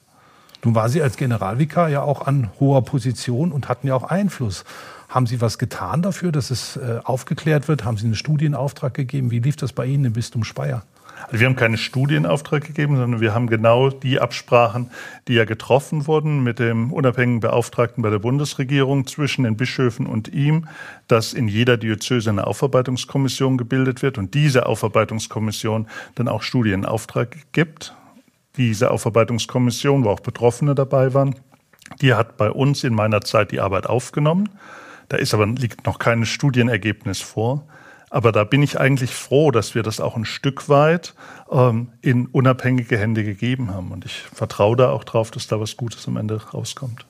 Nun 0.64 0.76
war 0.76 0.90
Sie 0.90 1.02
als 1.02 1.16
Generalvikar 1.16 1.90
ja 1.90 2.02
auch 2.02 2.28
an 2.28 2.52
hoher 2.60 2.84
Position 2.84 3.52
und 3.52 3.70
hatten 3.70 3.88
ja 3.88 3.96
auch 3.96 4.04
Einfluss. 4.04 4.66
Haben 5.08 5.26
Sie 5.26 5.40
was 5.42 5.58
getan 5.58 6.02
dafür, 6.02 6.32
dass 6.32 6.52
es 6.52 6.76
äh, 6.76 7.00
aufgeklärt 7.04 7.68
wird? 7.68 7.86
Haben 7.86 7.98
Sie 7.98 8.06
einen 8.06 8.16
Studienauftrag 8.16 8.94
gegeben? 8.94 9.32
Wie 9.32 9.40
lief 9.40 9.56
das 9.56 9.72
bei 9.72 9.86
Ihnen 9.86 10.06
im 10.06 10.14
Bistum 10.14 10.44
Speyer? 10.44 10.84
Also 11.28 11.40
wir 11.40 11.48
haben 11.48 11.56
keinen 11.56 11.78
Studienauftrag 11.78 12.66
gegeben, 12.66 12.96
sondern 12.96 13.22
wir 13.22 13.34
haben 13.34 13.48
genau 13.48 13.90
die 13.90 14.20
Absprachen, 14.20 14.90
die 15.28 15.34
ja 15.34 15.46
getroffen 15.46 16.08
wurden 16.08 16.44
mit 16.44 16.60
dem 16.60 16.92
unabhängigen 16.94 17.40
Beauftragten 17.40 18.02
bei 18.02 18.10
der 18.10 18.20
Bundesregierung 18.20 19.06
zwischen 19.06 19.44
den 19.44 19.58
Bischöfen 19.58 20.06
und 20.08 20.30
ihm, 20.30 20.68
dass 21.08 21.34
in 21.34 21.48
jeder 21.48 21.78
Diözese 21.78 22.30
eine 22.30 22.48
Aufarbeitungskommission 22.48 23.58
gebildet 23.58 24.02
wird 24.02 24.18
und 24.18 24.34
diese 24.34 24.66
Aufarbeitungskommission 24.66 25.88
dann 26.16 26.28
auch 26.28 26.42
Studienauftrag 26.42 27.38
gibt. 27.52 27.96
Diese 28.58 28.92
Aufarbeitungskommission, 28.92 30.04
wo 30.04 30.10
auch 30.10 30.20
Betroffene 30.22 30.76
dabei 30.76 31.14
waren, 31.14 31.36
die 32.02 32.14
hat 32.14 32.38
bei 32.38 32.50
uns 32.50 32.84
in 32.84 32.94
meiner 32.94 33.22
Zeit 33.22 33.52
die 33.52 33.60
Arbeit 33.60 33.88
aufgenommen. 33.88 34.50
Da 35.10 35.18
ist 35.18 35.34
aber 35.34 35.48
liegt 35.48 35.86
noch 35.86 36.00
kein 36.00 36.26
Studienergebnis 36.26 37.20
vor. 37.22 37.66
Aber 38.10 38.32
da 38.32 38.44
bin 38.44 38.64
ich 38.64 38.80
eigentlich 38.80 39.14
froh, 39.14 39.52
dass 39.52 39.76
wir 39.76 39.84
das 39.84 40.00
auch 40.00 40.16
ein 40.16 40.26
Stück 40.26 40.68
weit 40.68 41.14
ähm, 41.52 41.90
in 42.02 42.26
unabhängige 42.26 42.98
Hände 42.98 43.24
gegeben 43.24 43.72
haben. 43.72 43.92
Und 43.92 44.06
ich 44.06 44.24
vertraue 44.34 44.76
da 44.76 44.90
auch 44.90 45.04
drauf, 45.04 45.32
dass 45.32 45.48
da 45.48 45.60
was 45.60 45.78
Gutes 45.78 46.08
am 46.08 46.18
Ende 46.18 46.42
rauskommt. 46.54 47.06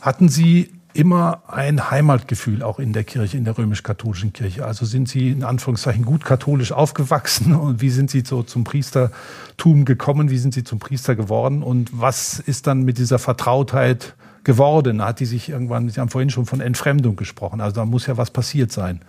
Hatten 0.00 0.28
Sie 0.28 0.70
immer 0.94 1.42
ein 1.48 1.90
Heimatgefühl 1.90 2.62
auch 2.62 2.78
in 2.78 2.92
der 2.92 3.04
Kirche, 3.04 3.36
in 3.36 3.44
der 3.44 3.56
römisch-katholischen 3.56 4.32
Kirche? 4.32 4.64
Also 4.64 4.84
sind 4.84 5.08
Sie 5.08 5.30
in 5.30 5.44
Anführungszeichen 5.44 6.04
gut 6.04 6.24
katholisch 6.24 6.72
aufgewachsen 6.72 7.54
und 7.54 7.80
wie 7.80 7.90
sind 7.90 8.10
Sie 8.10 8.22
so 8.26 8.42
zum 8.42 8.64
Priestertum 8.64 9.84
gekommen? 9.84 10.30
Wie 10.30 10.38
sind 10.38 10.54
Sie 10.54 10.64
zum 10.64 10.78
Priester 10.78 11.14
geworden? 11.16 11.62
Und 11.62 11.90
was 11.92 12.38
ist 12.38 12.66
dann 12.66 12.82
mit 12.82 12.98
dieser 12.98 13.18
Vertrautheit 13.18 14.14
geworden? 14.44 15.02
Hat 15.02 15.20
die 15.20 15.26
sich 15.26 15.48
irgendwann, 15.48 15.88
Sie 15.88 16.00
haben 16.00 16.10
vorhin 16.10 16.30
schon 16.30 16.46
von 16.46 16.60
Entfremdung 16.60 17.16
gesprochen, 17.16 17.60
also 17.60 17.76
da 17.76 17.84
muss 17.84 18.06
ja 18.06 18.16
was 18.16 18.30
passiert 18.30 18.72
sein. 18.72 19.00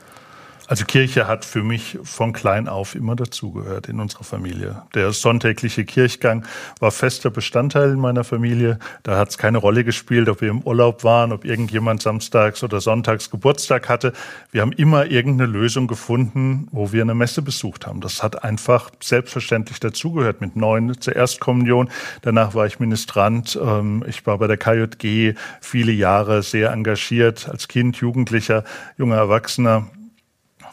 Also 0.69 0.85
Kirche 0.85 1.25
hat 1.25 1.45
für 1.45 1.63
mich 1.63 1.97
von 2.03 2.31
klein 2.31 2.67
auf 2.67 2.93
immer 2.93 3.15
dazugehört 3.15 3.89
in 3.89 3.99
unserer 3.99 4.23
Familie. 4.23 4.83
Der 4.93 5.11
sonntägliche 5.13 5.83
Kirchgang 5.83 6.45
war 6.79 6.91
fester 6.91 7.31
Bestandteil 7.31 7.89
in 7.89 7.99
meiner 7.99 8.23
Familie. 8.23 8.77
Da 9.01 9.17
hat 9.17 9.29
es 9.29 9.39
keine 9.39 9.57
Rolle 9.57 9.83
gespielt, 9.83 10.29
ob 10.29 10.41
wir 10.41 10.49
im 10.51 10.61
Urlaub 10.61 11.03
waren, 11.03 11.31
ob 11.31 11.43
irgendjemand 11.43 12.03
samstags 12.03 12.63
oder 12.63 12.81
sonntags 12.81 13.31
Geburtstag 13.31 13.89
hatte. 13.89 14.13
Wir 14.51 14.61
haben 14.61 14.71
immer 14.71 15.07
irgendeine 15.07 15.51
Lösung 15.51 15.87
gefunden, 15.87 16.67
wo 16.71 16.91
wir 16.91 17.01
eine 17.01 17.15
Messe 17.15 17.41
besucht 17.41 17.87
haben. 17.87 17.99
Das 17.99 18.21
hat 18.21 18.43
einfach 18.43 18.91
selbstverständlich 19.01 19.79
dazugehört. 19.79 20.39
Mit 20.39 20.55
neun 20.55 21.01
zur 21.01 21.15
Erstkommunion. 21.15 21.89
Danach 22.21 22.53
war 22.53 22.67
ich 22.67 22.79
Ministrant. 22.79 23.57
Ähm, 23.59 24.03
ich 24.07 24.23
war 24.27 24.37
bei 24.37 24.45
der 24.45 24.57
KJG 24.57 25.33
viele 25.61 25.93
Jahre 25.93 26.43
sehr 26.43 26.71
engagiert 26.71 27.49
als 27.49 27.67
Kind, 27.67 27.97
Jugendlicher, 27.97 28.63
junger 28.99 29.15
Erwachsener 29.15 29.87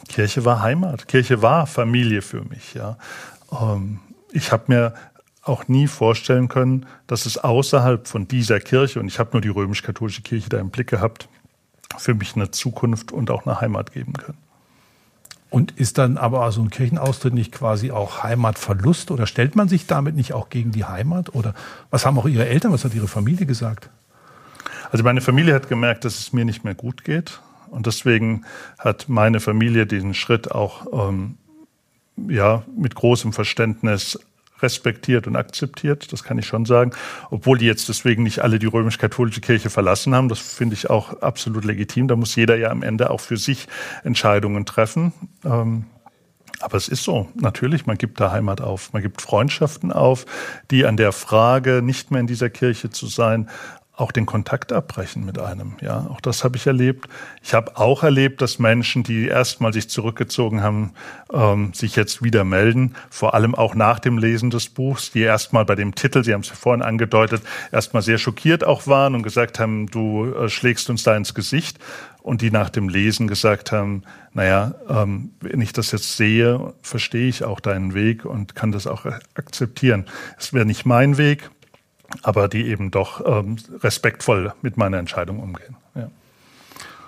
Kirche 0.09 0.45
war 0.45 0.63
Heimat, 0.63 1.09
Kirche 1.09 1.43
war 1.43 1.67
Familie 1.67 2.23
für 2.23 2.43
mich. 2.43 2.75
Ja. 2.75 2.97
Ähm, 3.53 4.01
ich 4.33 4.53
habe 4.53 4.65
mir 4.69 4.95
auch 5.43 5.69
nie 5.69 5.87
vorstellen 5.87 6.49
können, 6.49 6.87
dass 7.07 7.27
es 7.27 7.39
außerhalb 7.39 8.09
von 8.09 8.27
dieser 8.29 8.61
Kirche, 8.61 9.01
und 9.01 9.07
ich 9.07 9.19
habe 9.19 9.31
nur 9.33 9.41
die 9.41 9.49
römisch-katholische 9.49 10.23
Kirche 10.23 10.49
da 10.49 10.59
im 10.59 10.71
Blick 10.71 10.89
gehabt, 10.89 11.29
für 11.99 12.15
mich 12.15 12.35
eine 12.35 12.51
Zukunft 12.51 13.13
und 13.13 13.31
auch 13.31 13.47
eine 13.47 13.61
Heimat 13.61 13.93
geben 13.93 14.13
kann. 14.15 14.35
Und 15.49 15.71
ist 15.73 15.99
dann 15.99 16.19
aber 16.19 16.51
so 16.51 16.61
ein 16.61 16.71
Kirchenaustritt 16.71 17.33
nicht 17.33 17.53
quasi 17.53 17.93
auch 17.93 18.25
Heimatverlust 18.25 19.13
oder 19.13 19.27
stellt 19.27 19.55
man 19.55 19.69
sich 19.69 19.87
damit 19.87 20.17
nicht 20.17 20.33
auch 20.33 20.49
gegen 20.49 20.73
die 20.73 20.85
Heimat? 20.85 21.35
Oder 21.35 21.55
was 21.91 22.05
haben 22.05 22.19
auch 22.19 22.27
Ihre 22.27 22.47
Eltern, 22.47 22.73
was 22.73 22.85
hat 22.85 22.95
Ihre 22.95 23.09
Familie 23.09 23.47
gesagt? 23.47 23.89
Also 24.91 25.05
meine 25.05 25.21
Familie 25.21 25.55
hat 25.55 25.69
gemerkt, 25.69 26.05
dass 26.05 26.19
es 26.19 26.33
mir 26.33 26.45
nicht 26.45 26.65
mehr 26.65 26.75
gut 26.75 27.05
geht. 27.05 27.41
Und 27.71 27.87
deswegen 27.87 28.45
hat 28.79 29.09
meine 29.09 29.41
Familie 29.41 29.87
diesen 29.87 30.15
Schritt 30.15 30.51
auch 30.51 31.11
ähm, 31.11 31.37
ja, 32.29 32.63
mit 32.77 32.95
großem 32.95 33.33
Verständnis 33.33 34.19
respektiert 34.63 35.27
und 35.27 35.37
akzeptiert, 35.37 36.13
das 36.13 36.23
kann 36.25 36.39
ich 36.39 36.47
schon 36.47 36.65
sagen. 36.65 36.93
Obwohl 37.31 37.59
die 37.59 37.67
jetzt 37.67 37.89
deswegen 37.89 38.23
nicht 38.23 38.41
alle 38.41 38.59
die 38.59 38.67
römisch-katholische 38.67 39.41
Kirche 39.41 39.71
verlassen 39.71 40.15
haben, 40.15 40.29
das 40.29 40.39
finde 40.39 40.75
ich 40.75 40.89
auch 40.89 41.21
absolut 41.21 41.65
legitim. 41.65 42.09
Da 42.09 42.17
muss 42.17 42.35
jeder 42.37 42.57
ja 42.57 42.71
am 42.71 42.83
Ende 42.83 43.11
auch 43.11 43.21
für 43.21 43.37
sich 43.37 43.69
Entscheidungen 44.03 44.65
treffen. 44.65 45.13
Ähm, 45.45 45.85
aber 46.61 46.79
es 46.79 46.89
ist 46.89 47.05
so, 47.05 47.29
natürlich, 47.35 47.85
man 47.85 47.99
gibt 47.99 48.19
da 48.19 48.33
Heimat 48.33 48.63
auf, 48.63 48.93
man 48.95 49.03
gibt 49.03 49.21
Freundschaften 49.21 49.93
auf, 49.93 50.25
die 50.71 50.87
an 50.87 50.97
der 50.97 51.13
Frage, 51.13 51.83
nicht 51.83 52.11
mehr 52.11 52.21
in 52.21 52.27
dieser 52.27 52.49
Kirche 52.49 52.89
zu 52.89 53.09
sein, 53.09 53.51
auch 53.97 54.13
den 54.13 54.27
Kontakt 54.27 54.73
abbrechen 54.73 55.25
mit 55.25 55.39
einem. 55.39 55.77
Ja, 55.81 56.07
auch 56.11 56.21
das 56.21 56.45
habe 56.45 56.57
ich 56.59 56.67
erlebt. 56.67 57.09
Ich 57.43 57.55
habe 57.55 57.77
auch 57.79 58.03
erlebt, 58.03 58.43
dass 58.43 58.59
Menschen, 58.59 59.03
die 59.03 59.27
erstmal 59.27 59.73
sich 59.73 59.89
zurückgezogen 59.89 60.63
haben, 60.63 60.93
ähm, 61.33 61.73
sich 61.73 61.97
jetzt 61.97 62.23
wieder 62.23 62.45
melden. 62.45 62.95
Vor 63.09 63.33
allem 63.35 63.55
auch 63.55 63.75
nach 63.75 63.99
dem 63.99 64.19
Lesen 64.19 64.51
des 64.51 64.69
Buchs, 64.69 65.11
die 65.11 65.23
erstmal 65.23 65.65
bei 65.65 65.75
dem 65.75 65.95
Titel, 65.95 66.23
Sie 66.23 66.35
haben 66.35 66.43
es 66.43 66.51
ja 66.51 66.55
vorhin 66.55 66.83
angedeutet, 66.83 67.43
erstmal 67.73 68.03
sehr 68.03 68.19
schockiert 68.19 68.65
auch 68.65 68.87
waren 68.87 69.15
und 69.15 69.23
gesagt 69.23 69.59
haben, 69.59 69.87
du 69.87 70.27
äh, 70.27 70.49
schlägst 70.51 70.91
uns 70.91 71.03
da 71.03 71.17
ins 71.17 71.33
Gesicht. 71.33 71.79
Und 72.21 72.43
die 72.43 72.51
nach 72.51 72.71
dem 72.71 72.89
Lesen 72.89 73.29
gesagt 73.29 73.71
haben, 73.71 74.03
naja, 74.33 74.75
ähm, 74.89 75.31
wenn 75.41 75.61
ich 75.61 75.73
das 75.73 75.93
jetzt 75.93 76.17
sehe, 76.17 76.75
verstehe 76.83 77.29
ich 77.29 77.45
auch 77.45 77.61
deinen 77.61 77.95
Weg 77.95 78.25
und 78.25 78.57
kann 78.57 78.73
das 78.73 78.89
auch 78.89 79.07
akzeptieren. 79.37 80.07
Es 80.37 80.53
wäre 80.53 80.67
nicht 80.67 80.85
mein 80.85 81.19
Weg, 81.19 81.51
aber 82.23 82.49
die 82.49 82.67
eben 82.67 82.91
doch 82.91 83.25
ähm, 83.27 83.57
respektvoll 83.83 84.53
mit 84.63 84.77
meiner 84.77 84.99
Entscheidung 84.99 85.41
umgehen. 85.41 85.77
Ja. 85.95 86.11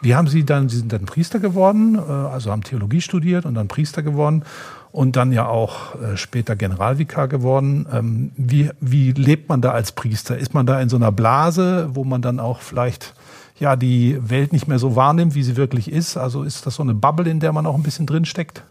Wie 0.01 0.15
haben 0.15 0.29
Sie 0.29 0.45
dann, 0.45 0.69
Sie 0.69 0.77
sind 0.77 0.93
dann 0.93 1.07
Priester 1.07 1.41
geworden, 1.41 1.97
äh, 1.97 2.11
also 2.11 2.51
haben 2.51 2.63
Theologie 2.63 3.01
studiert 3.01 3.47
und 3.47 3.55
dann 3.55 3.69
Priester 3.69 4.03
geworden 4.03 4.45
und 4.93 5.17
dann 5.17 5.33
ja 5.33 5.47
auch 5.47 6.01
äh, 6.01 6.17
später 6.17 6.57
Generalvikar 6.57 7.29
geworden. 7.29 7.87
Ähm, 7.93 8.31
wie, 8.37 8.71
wie 8.81 9.13
lebt 9.13 9.49
man 9.49 9.61
da 9.61 9.73
als 9.73 9.93
Priester? 9.93 10.39
Ist 10.39 10.55
man 10.55 10.67
da 10.67 10.81
in 10.81 10.89
so 10.89 10.97
einer 10.97 11.13
Blase, 11.13 11.91
wo 11.93 12.05
man 12.05 12.23
dann 12.23 12.41
auch 12.41 12.61
vielleicht 12.61 13.15
ja 13.59 13.75
die 13.75 14.19
Welt 14.21 14.53
nicht 14.53 14.69
mehr 14.69 14.79
so 14.79 14.95
wahrnimmt, 14.95 15.35
wie 15.35 15.43
sie 15.43 15.57
wirklich 15.57 15.91
ist? 15.91 16.17
Also 16.17 16.45
ist 16.45 16.67
das 16.67 16.77
so 16.77 16.83
eine 16.83 16.95
Bubble, 16.95 17.29
in 17.29 17.41
der 17.41 17.53
man 17.53 17.67
auch 17.67 17.75
ein 17.75 17.83
bisschen 17.83 18.07
drin 18.07 18.25
steckt? 18.25 18.63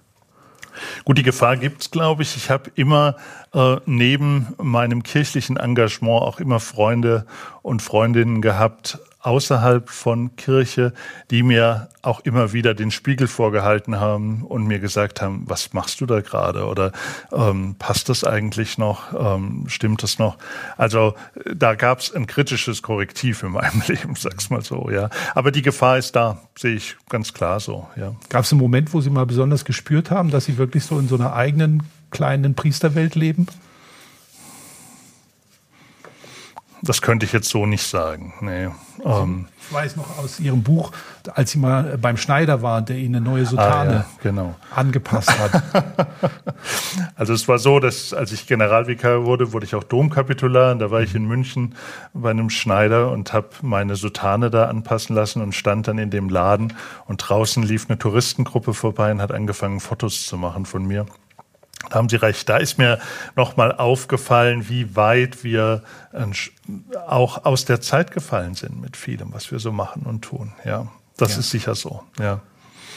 Gut, 1.05 1.17
die 1.17 1.23
Gefahr 1.23 1.57
gibt's, 1.57 1.91
glaube 1.91 2.23
ich. 2.23 2.35
Ich 2.35 2.49
habe 2.49 2.71
immer 2.75 3.15
äh, 3.53 3.77
neben 3.85 4.53
meinem 4.57 5.03
kirchlichen 5.03 5.57
Engagement 5.57 6.21
auch 6.21 6.39
immer 6.39 6.59
Freunde 6.59 7.25
und 7.61 7.81
Freundinnen 7.81 8.41
gehabt, 8.41 8.99
außerhalb 9.27 9.89
von 9.89 10.37
Kirche, 10.37 10.93
die 11.31 11.43
mir 11.43 11.89
auch 12.01 12.21
immer 12.21 12.53
wieder 12.53 12.73
den 12.73 12.91
Spiegel 12.91 13.27
vorgehalten 13.27 13.99
haben 13.99 14.43
und 14.43 14.65
mir 14.65 14.79
gesagt 14.79 15.21
haben, 15.21 15.43
was 15.47 15.73
machst 15.73 15.99
du 15.99 16.05
da 16.05 16.21
gerade 16.21 16.65
oder 16.65 16.93
ähm, 17.33 17.75
passt 17.77 18.07
das 18.07 18.23
eigentlich 18.23 18.77
noch, 18.77 19.13
ähm, 19.13 19.65
stimmt 19.67 20.01
das 20.01 20.17
noch? 20.17 20.37
Also 20.77 21.13
da 21.53 21.75
gab 21.75 21.99
es 21.99 22.15
ein 22.15 22.25
kritisches 22.25 22.81
Korrektiv 22.81 23.43
in 23.43 23.51
meinem 23.51 23.83
Leben, 23.87 24.15
sag's 24.15 24.49
mal 24.49 24.61
so, 24.61 24.89
ja. 24.89 25.09
Aber 25.35 25.51
die 25.51 25.61
Gefahr 25.61 25.97
ist 25.97 26.15
da, 26.15 26.39
sehe 26.57 26.75
ich 26.75 26.95
ganz 27.09 27.33
klar 27.33 27.59
so, 27.59 27.85
ja. 27.97 28.15
Gab 28.29 28.45
es 28.45 28.53
einen 28.53 28.61
Moment, 28.61 28.93
wo 28.93 29.01
Sie 29.01 29.09
mal 29.09 29.25
besonders 29.25 29.65
gespürt 29.65 30.09
haben, 30.09 30.31
dass 30.31 30.45
Sie 30.45 30.57
wirklich 30.57 30.85
so 30.85 30.97
in 30.97 31.09
so 31.09 31.15
einer 31.15 31.33
eigenen 31.33 31.83
kleinen 32.11 32.55
Priesterwelt 32.55 33.15
leben? 33.15 33.47
Das 36.81 37.01
könnte 37.01 37.25
ich 37.25 37.33
jetzt 37.33 37.49
so 37.49 37.65
nicht 37.65 37.83
sagen. 37.83 38.33
Nee. 38.41 38.69
Ähm, 39.03 39.47
ich 39.59 39.73
weiß 39.73 39.95
noch 39.95 40.17
aus 40.17 40.39
Ihrem 40.39 40.63
Buch, 40.63 40.91
als 41.33 41.51
Sie 41.51 41.59
mal 41.59 41.97
beim 41.97 42.17
Schneider 42.17 42.61
waren, 42.61 42.85
der 42.85 42.97
Ihnen 42.97 43.15
eine 43.15 43.25
neue 43.25 43.45
Sutane 43.45 43.89
ah, 43.89 43.93
ja, 43.93 44.05
genau. 44.21 44.55
angepasst 44.73 45.31
hat. 45.39 45.63
also 47.15 47.33
es 47.33 47.47
war 47.47 47.59
so, 47.59 47.79
dass 47.79 48.13
als 48.13 48.31
ich 48.31 48.47
Generalvikar 48.47 49.25
wurde, 49.25 49.53
wurde 49.53 49.65
ich 49.65 49.75
auch 49.75 49.83
Domkapitular. 49.83 50.71
Und 50.71 50.79
da 50.79 50.91
war 50.91 51.01
ich 51.01 51.15
in 51.15 51.25
München 51.25 51.75
bei 52.13 52.29
einem 52.29 52.49
Schneider 52.49 53.11
und 53.11 53.33
habe 53.33 53.49
meine 53.61 53.95
Sutane 53.95 54.49
da 54.49 54.65
anpassen 54.65 55.15
lassen 55.15 55.41
und 55.41 55.53
stand 55.53 55.87
dann 55.87 55.97
in 55.97 56.09
dem 56.09 56.29
Laden. 56.29 56.73
Und 57.05 57.17
draußen 57.17 57.63
lief 57.63 57.89
eine 57.89 57.97
Touristengruppe 57.97 58.73
vorbei 58.73 59.11
und 59.11 59.21
hat 59.21 59.31
angefangen, 59.31 59.79
Fotos 59.79 60.25
zu 60.25 60.37
machen 60.37 60.65
von 60.65 60.85
mir. 60.85 61.05
Da 61.89 61.95
haben 61.95 62.09
Sie 62.09 62.17
recht. 62.17 62.47
Da 62.49 62.57
ist 62.57 62.77
mir 62.77 62.99
nochmal 63.35 63.71
aufgefallen, 63.71 64.69
wie 64.69 64.95
weit 64.95 65.43
wir 65.43 65.83
auch 67.07 67.45
aus 67.45 67.65
der 67.65 67.81
Zeit 67.81 68.11
gefallen 68.11 68.55
sind 68.55 68.81
mit 68.81 68.97
vielem, 68.97 69.33
was 69.33 69.51
wir 69.51 69.59
so 69.59 69.71
machen 69.71 70.03
und 70.03 70.21
tun. 70.21 70.53
Ja, 70.65 70.87
das 71.17 71.33
ja. 71.33 71.39
ist 71.39 71.49
sicher 71.49 71.75
so. 71.75 72.03
Ja. 72.19 72.41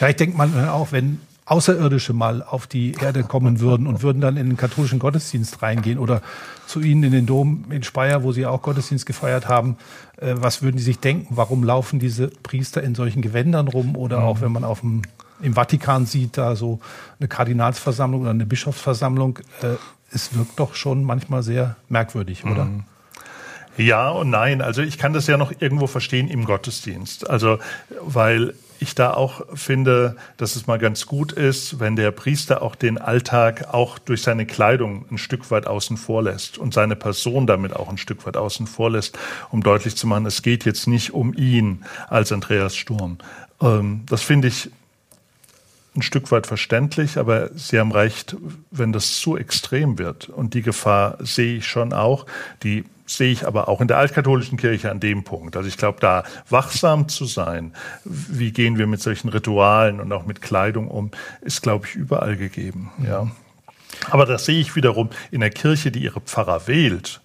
Ja, 0.01 0.09
ich 0.09 0.17
denke 0.17 0.37
mal 0.37 0.69
auch, 0.71 0.93
wenn 0.93 1.21
Außerirdische 1.51 2.13
mal 2.13 2.45
auf 2.45 2.69
die 2.69 2.93
Erde 2.93 3.25
kommen 3.25 3.59
würden 3.59 3.89
und 3.89 4.03
würden 4.03 4.21
dann 4.21 4.37
in 4.37 4.47
den 4.51 4.57
katholischen 4.57 5.01
Gottesdienst 5.01 5.63
reingehen 5.63 5.99
oder 5.99 6.23
zu 6.67 6.81
Ihnen 6.81 7.03
in 7.03 7.11
den 7.11 7.27
Dom 7.27 7.65
in 7.71 7.83
Speyer, 7.83 8.23
wo 8.23 8.31
Sie 8.31 8.47
auch 8.47 8.63
Gottesdienst 8.63 9.05
gefeiert 9.05 9.49
haben, 9.49 9.77
äh, 10.19 10.35
was 10.37 10.63
würden 10.63 10.77
die 10.77 10.83
sich 10.85 11.01
denken? 11.01 11.37
Warum 11.37 11.65
laufen 11.65 11.99
diese 11.99 12.29
Priester 12.29 12.85
in 12.85 12.95
solchen 12.95 13.21
Gewändern 13.21 13.67
rum? 13.67 13.97
Oder 13.97 14.21
mhm. 14.21 14.27
auch 14.27 14.41
wenn 14.41 14.53
man 14.53 14.63
auf 14.63 14.81
dem 14.81 15.03
im 15.43 15.55
Vatikan 15.55 16.07
sieht, 16.07 16.37
da 16.37 16.57
so 16.57 16.81
eine 17.19 17.29
Kardinalsversammlung 17.29 18.23
oder 18.23 18.31
eine 18.31 18.47
Bischofsversammlung, 18.47 19.39
äh, 19.63 19.77
es 20.13 20.35
wirkt 20.37 20.59
doch 20.59 20.75
schon 20.75 21.05
manchmal 21.05 21.43
sehr 21.43 21.77
merkwürdig, 21.89 22.45
oder? 22.45 22.65
Mhm. 22.65 22.85
Ja 23.77 24.11
und 24.11 24.31
nein. 24.31 24.61
Also 24.61 24.83
ich 24.83 24.99
kann 24.99 25.13
das 25.13 25.27
ja 25.27 25.37
noch 25.37 25.53
irgendwo 25.61 25.87
verstehen 25.87 26.29
im 26.29 26.45
Gottesdienst. 26.45 27.31
Also, 27.31 27.59
weil 28.03 28.55
ich 28.81 28.95
da 28.95 29.13
auch 29.13 29.43
finde, 29.55 30.17
dass 30.39 30.57
es 30.57 30.67
mal 30.67 30.79
ganz 30.79 31.07
gut 31.07 31.33
ist, 31.33 31.81
wenn 31.81 31.97
der 31.97 32.11
Priester 32.11 32.63
auch 32.63 32.75
den 32.75 32.99
Alltag 32.99 33.73
auch 33.73 33.99
durch 33.99 34.23
seine 34.23 34.47
Kleidung 34.47 35.05
ein 35.11 35.19
Stück 35.19 35.51
weit 35.51 35.67
außen 35.67 35.99
vor 35.99 36.23
lässt 36.23 36.59
und 36.59 36.73
seine 36.73 36.97
Person 36.97 37.47
damit 37.47 37.77
auch 37.77 37.89
ein 37.89 37.99
Stück 37.99 38.27
weit 38.27 38.37
außen 38.37 38.67
vor 38.67 38.91
lässt, 38.91 39.19
um 39.51 39.63
deutlich 39.63 39.97
zu 39.97 40.07
machen, 40.07 40.27
es 40.27 40.43
geht 40.43 40.65
jetzt 40.65 40.87
nicht 40.87 41.13
um 41.13 41.35
ihn 41.35 41.85
als 42.09 42.33
Andreas 42.33 42.75
Sturm. 42.75 43.19
Ähm, 43.61 44.03
das 44.09 44.23
finde 44.23 44.49
ich 44.49 44.71
ein 45.97 46.03
Stück 46.03 46.31
weit 46.31 46.47
verständlich, 46.47 47.19
aber 47.19 47.51
Sie 47.55 47.79
haben 47.79 47.93
recht, 47.93 48.37
wenn 48.71 48.93
das 48.93 49.19
zu 49.19 49.37
extrem 49.37 49.99
wird. 49.99 50.29
Und 50.29 50.55
die 50.55 50.63
Gefahr 50.63 51.19
sehe 51.21 51.57
ich 51.57 51.67
schon 51.67 51.93
auch. 51.93 52.27
Die 52.63 52.85
sehe 53.07 53.33
ich 53.33 53.47
aber 53.47 53.69
auch 53.69 53.81
in 53.81 53.89
der 53.89 53.99
altkatholischen 53.99 54.57
Kirche 54.57 54.91
an 54.91 55.01
dem 55.01 55.25
Punkt. 55.25 55.57
Also 55.57 55.69
ich 55.69 55.77
glaube, 55.77 55.99
da 56.01 56.23
wachsam 56.49 57.09
zu 57.09 57.25
sein, 57.25 57.73
wie 58.05 58.53
gehen 58.53 58.79
wir 58.79 58.87
mit 58.87 59.03
solchen 59.03 59.29
Ritualen 59.31 60.01
und 60.01 60.13
auch 60.13 60.27
mit 60.27 60.41
Kleidung 60.41 60.89
um, 60.89 61.11
ist, 61.41 61.63
glaube 61.63 61.87
ich, 61.87 61.97
überall 61.97 62.37
gegeben. 62.37 62.93
Ja. 63.05 63.29
Aber 64.11 64.27
das 64.27 64.45
sehe 64.45 64.61
ich 64.61 64.77
wiederum 64.77 65.11
in 65.33 65.41
der 65.41 65.51
Kirche, 65.51 65.91
die 65.91 66.05
ihre 66.05 66.21
Pfarrer 66.21 66.69
wählt 66.69 67.21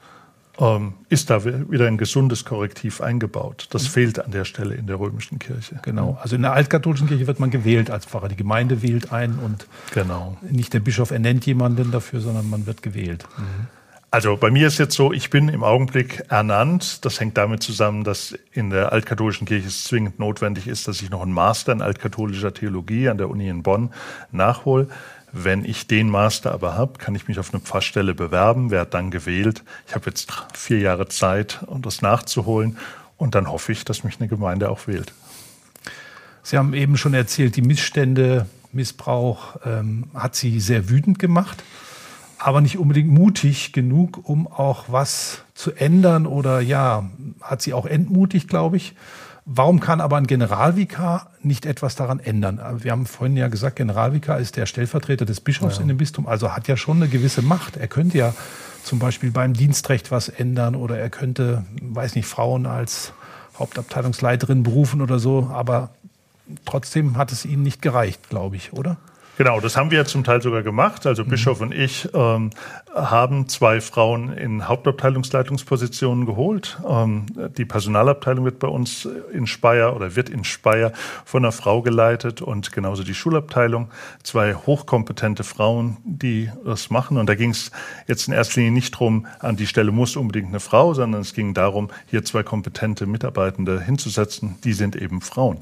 ist 1.10 1.30
da 1.30 1.44
wieder 1.44 1.88
ein 1.88 1.98
gesundes 1.98 2.46
Korrektiv 2.46 3.02
eingebaut. 3.02 3.68
Das 3.72 3.84
mhm. 3.84 3.88
fehlt 3.88 4.20
an 4.20 4.32
der 4.32 4.46
Stelle 4.46 4.76
in 4.76 4.88
der 4.88 5.00
römischen 5.00 5.38
Kirche. 5.38 5.80
Genau. 5.82 6.18
Also 6.22 6.38
in 6.38 6.44
der 6.44 6.54
altkatholischen 6.54 7.08
Kirche 7.08 7.28
wird 7.28 7.42
man 7.42 7.52
gewählt 7.52 7.92
als 7.92 8.06
Pfarrer. 8.06 8.30
Die 8.30 8.38
Gemeinde 8.38 8.82
wählt 8.82 9.12
ein 9.12 9.38
und 9.40 9.68
genau. 9.94 10.38
nicht 10.50 10.74
der 10.74 10.80
Bischof 10.80 11.12
ernennt 11.12 11.46
jemanden 11.46 11.92
dafür, 11.92 12.22
sondern 12.22 12.50
man 12.50 12.68
wird 12.68 12.82
gewählt. 12.82 13.26
Mhm. 13.38 13.68
Also 14.16 14.38
bei 14.38 14.50
mir 14.50 14.68
ist 14.68 14.78
jetzt 14.78 14.96
so, 14.96 15.12
ich 15.12 15.30
bin 15.30 15.50
im 15.50 15.62
Augenblick 15.62 16.24
ernannt. 16.30 17.04
Das 17.04 17.20
hängt 17.20 17.38
damit 17.38 17.62
zusammen, 17.62 18.06
dass 18.06 18.34
in 18.54 18.70
der 18.70 18.94
altkatholischen 18.94 19.46
Kirche 19.46 19.68
es 19.68 19.84
zwingend 19.84 20.20
notwendig 20.20 20.68
ist, 20.68 20.88
dass 20.88 21.02
ich 21.02 21.10
noch 21.10 21.22
einen 21.22 21.34
Master 21.34 21.74
in 21.74 21.82
altkatholischer 21.82 22.54
Theologie 22.54 23.10
an 23.10 23.18
der 23.18 23.30
Uni 23.30 23.50
in 23.50 23.62
Bonn 23.62 23.90
nachhole. 24.32 24.88
Wenn 25.38 25.66
ich 25.66 25.86
den 25.86 26.10
Master 26.10 26.54
aber 26.54 26.78
habe, 26.78 26.98
kann 26.98 27.14
ich 27.14 27.28
mich 27.28 27.40
auf 27.40 27.54
eine 27.54 27.60
Pfarrstelle 27.60 28.16
bewerben, 28.16 28.72
werde 28.72 28.92
dann 28.92 29.12
gewählt. 29.12 29.66
Ich 29.86 29.94
habe 29.94 30.06
jetzt 30.06 30.32
vier 30.54 30.80
Jahre 30.80 31.10
Zeit, 31.10 31.60
um 31.68 31.82
das 31.82 32.02
nachzuholen. 32.02 32.78
Und 33.18 33.36
dann 33.36 33.52
hoffe 33.52 33.74
ich, 33.74 33.84
dass 33.84 34.06
mich 34.06 34.22
eine 34.22 34.30
Gemeinde 34.30 34.70
auch 34.70 34.88
wählt. 34.88 35.12
Sie 36.42 36.58
haben 36.58 36.74
eben 36.74 36.96
schon 36.96 37.14
erzählt, 37.14 37.58
die 37.58 37.62
Missstände, 37.62 38.46
Missbrauch 38.72 39.58
ähm, 39.66 40.06
hat 40.14 40.38
Sie 40.38 40.62
sehr 40.62 40.88
wütend 40.88 41.20
gemacht, 41.20 41.62
aber 42.38 42.62
nicht 42.62 42.78
unbedingt 42.78 43.10
mutig 43.10 43.74
genug, 43.74 44.30
um 44.30 44.48
auch 44.48 44.86
was 44.88 45.44
zu 45.54 45.74
ändern 45.74 46.28
oder 46.28 46.62
ja, 46.62 47.10
hat 47.42 47.62
Sie 47.62 47.74
auch 47.74 47.86
entmutigt, 47.86 48.48
glaube 48.48 48.78
ich. 48.78 48.94
Warum 49.48 49.80
kann 49.80 50.02
aber 50.02 50.18
ein 50.18 50.26
Generalvikar 50.26 51.30
nicht 51.44 51.68
etwas 51.68 51.96
daran 51.96 52.20
ändern? 52.20 52.60
Wir 52.80 52.92
haben 52.92 53.06
vorhin 53.06 53.38
ja 53.38 53.48
gesagt, 53.48 53.76
Generalvikar 53.76 54.40
ist 54.40 54.58
der 54.58 54.66
Stellvertreter 54.66 55.26
des 55.26 55.40
Bischofs 55.40 55.76
ja. 55.76 55.84
in 55.84 55.88
dem 55.88 55.98
Bistum, 55.98 56.26
also 56.26 56.54
hat 56.54 56.68
ja 56.68 56.76
schon 56.76 56.98
eine 56.98 57.08
gewisse 57.08 57.44
Macht. 57.44 57.78
Er 57.78 57.88
könnte 57.88 58.18
ja 58.18 58.34
zum 58.84 58.98
Beispiel 58.98 59.30
beim 59.30 59.54
Dienstrecht 59.54 60.10
was 60.10 60.30
ändern 60.30 60.74
oder 60.76 60.98
er 60.98 61.12
könnte, 61.12 61.64
weiß 61.80 62.16
nicht, 62.16 62.28
Frauen 62.28 62.66
als 62.66 63.14
Hauptabteilungsleiterin 63.60 64.64
berufen 64.64 65.00
oder 65.00 65.20
so, 65.20 65.52
aber 65.54 65.92
trotzdem 66.66 67.16
hat 67.16 67.32
es 67.32 67.46
ihnen 67.46 67.62
nicht 67.62 67.84
gereicht, 67.84 68.30
glaube 68.30 68.56
ich, 68.56 68.74
oder? 68.74 68.98
Genau, 69.38 69.60
das 69.60 69.76
haben 69.76 69.92
wir 69.92 69.98
ja 69.98 70.06
zum 70.06 70.24
Teil 70.24 70.42
sogar 70.42 70.64
gemacht. 70.64 71.06
Also 71.06 71.26
mhm. 71.26 71.30
Bischof 71.30 71.60
und 71.60 71.74
ich 71.74 72.08
ähm, 72.14 72.52
haben 72.96 73.50
zwei 73.50 73.82
Frauen 73.82 74.32
in 74.32 74.70
Hauptabteilungsleitungspositionen 74.70 76.26
geholt. 76.26 76.78
Ähm, 76.88 77.26
die 77.58 77.66
Personalabteilung 77.66 78.46
wird 78.46 78.60
bei 78.60 78.70
uns 78.70 79.08
in 79.34 79.46
Speyer 79.46 79.94
oder 79.94 80.16
wird 80.16 80.30
in 80.30 80.46
Speyer 80.46 80.94
von 81.26 81.44
einer 81.44 81.52
Frau 81.52 81.82
geleitet 81.82 82.42
und 82.42 82.72
genauso 82.72 83.04
die 83.04 83.14
Schulabteilung. 83.14 83.90
Zwei 84.24 84.54
hochkompetente 84.54 85.44
Frauen, 85.44 85.98
die 86.06 86.50
das 86.64 86.90
machen. 86.90 87.18
Und 87.18 87.28
da 87.28 87.36
ging 87.36 87.50
es 87.50 87.72
jetzt 88.08 88.30
in 88.30 88.34
erster 88.34 88.62
Linie 88.62 88.72
nicht 88.72 88.94
darum, 88.94 89.28
an 89.40 89.58
die 89.58 89.68
Stelle 89.68 89.92
muss 89.92 90.16
unbedingt 90.16 90.48
eine 90.48 90.62
Frau, 90.62 90.94
sondern 90.94 91.22
es 91.22 91.34
ging 91.34 91.54
darum, 91.54 91.90
hier 92.06 92.24
zwei 92.24 92.44
kompetente 92.44 93.06
Mitarbeitende 93.06 93.82
hinzusetzen. 93.82 94.56
Die 94.64 94.74
sind 94.74 94.96
eben 94.96 95.20
Frauen. 95.20 95.58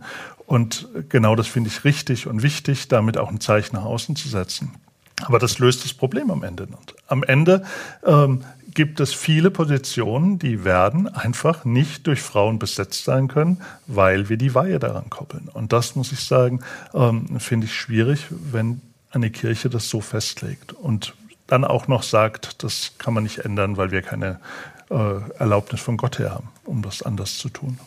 Und 0.46 0.88
genau 1.10 1.36
das 1.36 1.48
finde 1.48 1.70
ich 1.70 1.84
richtig 1.84 2.28
und 2.28 2.44
wichtig, 2.44 2.88
damit 2.88 3.18
auch 3.18 3.30
ein 3.30 3.40
Zeichen 3.40 3.76
nach 3.76 3.86
außen 3.86 4.16
zu 4.16 4.28
setzen. 4.28 4.74
Aber 5.22 5.40
das 5.40 5.60
löst 5.60 5.84
das 5.84 5.94
Problem 5.94 6.32
am 6.32 6.44
Ende 6.44 6.64
nicht. 6.64 6.94
Am 7.08 7.24
Ende 7.24 7.64
ähm, 8.06 8.44
gibt 8.74 9.00
es 9.00 9.14
viele 9.14 9.52
Positionen, 9.52 10.40
die 10.40 10.64
werden 10.64 11.08
einfach 11.08 11.66
nicht 11.66 12.08
durch 12.08 12.22
Frauen 12.22 12.60
besetzt 12.60 13.06
sein 13.06 13.28
können, 13.28 13.62
weil 13.88 14.30
wir 14.30 14.38
die 14.38 14.56
Weihe 14.56 14.80
daran 14.80 15.10
koppeln. 15.10 15.50
Und 15.54 15.72
das 15.72 15.96
muss 15.96 16.12
ich 16.12 16.22
sagen, 16.22 16.62
ähm, 16.94 17.40
finde 17.40 17.68
ich 17.68 17.76
schwierig, 17.76 18.26
wenn 18.30 18.82
eine 19.12 19.30
Kirche 19.30 19.70
das 19.70 19.90
so 19.90 20.02
festlegt 20.02 20.74
und 20.74 21.14
dann 21.48 21.64
auch 21.66 21.88
noch 21.88 22.04
sagt, 22.04 22.64
das 22.64 22.94
kann 22.98 23.14
man 23.14 23.24
nicht 23.24 23.40
ändern, 23.40 23.78
weil 23.78 23.92
wir 23.92 24.02
keine 24.02 24.40
äh, 24.90 24.96
Erlaubnis 25.38 25.82
von 25.82 25.98
Gott 25.98 26.18
her 26.18 26.32
haben, 26.32 26.50
um 26.66 26.82
das 26.82 27.04
anders 27.04 27.38
zu 27.38 27.50
tun. 27.50 27.80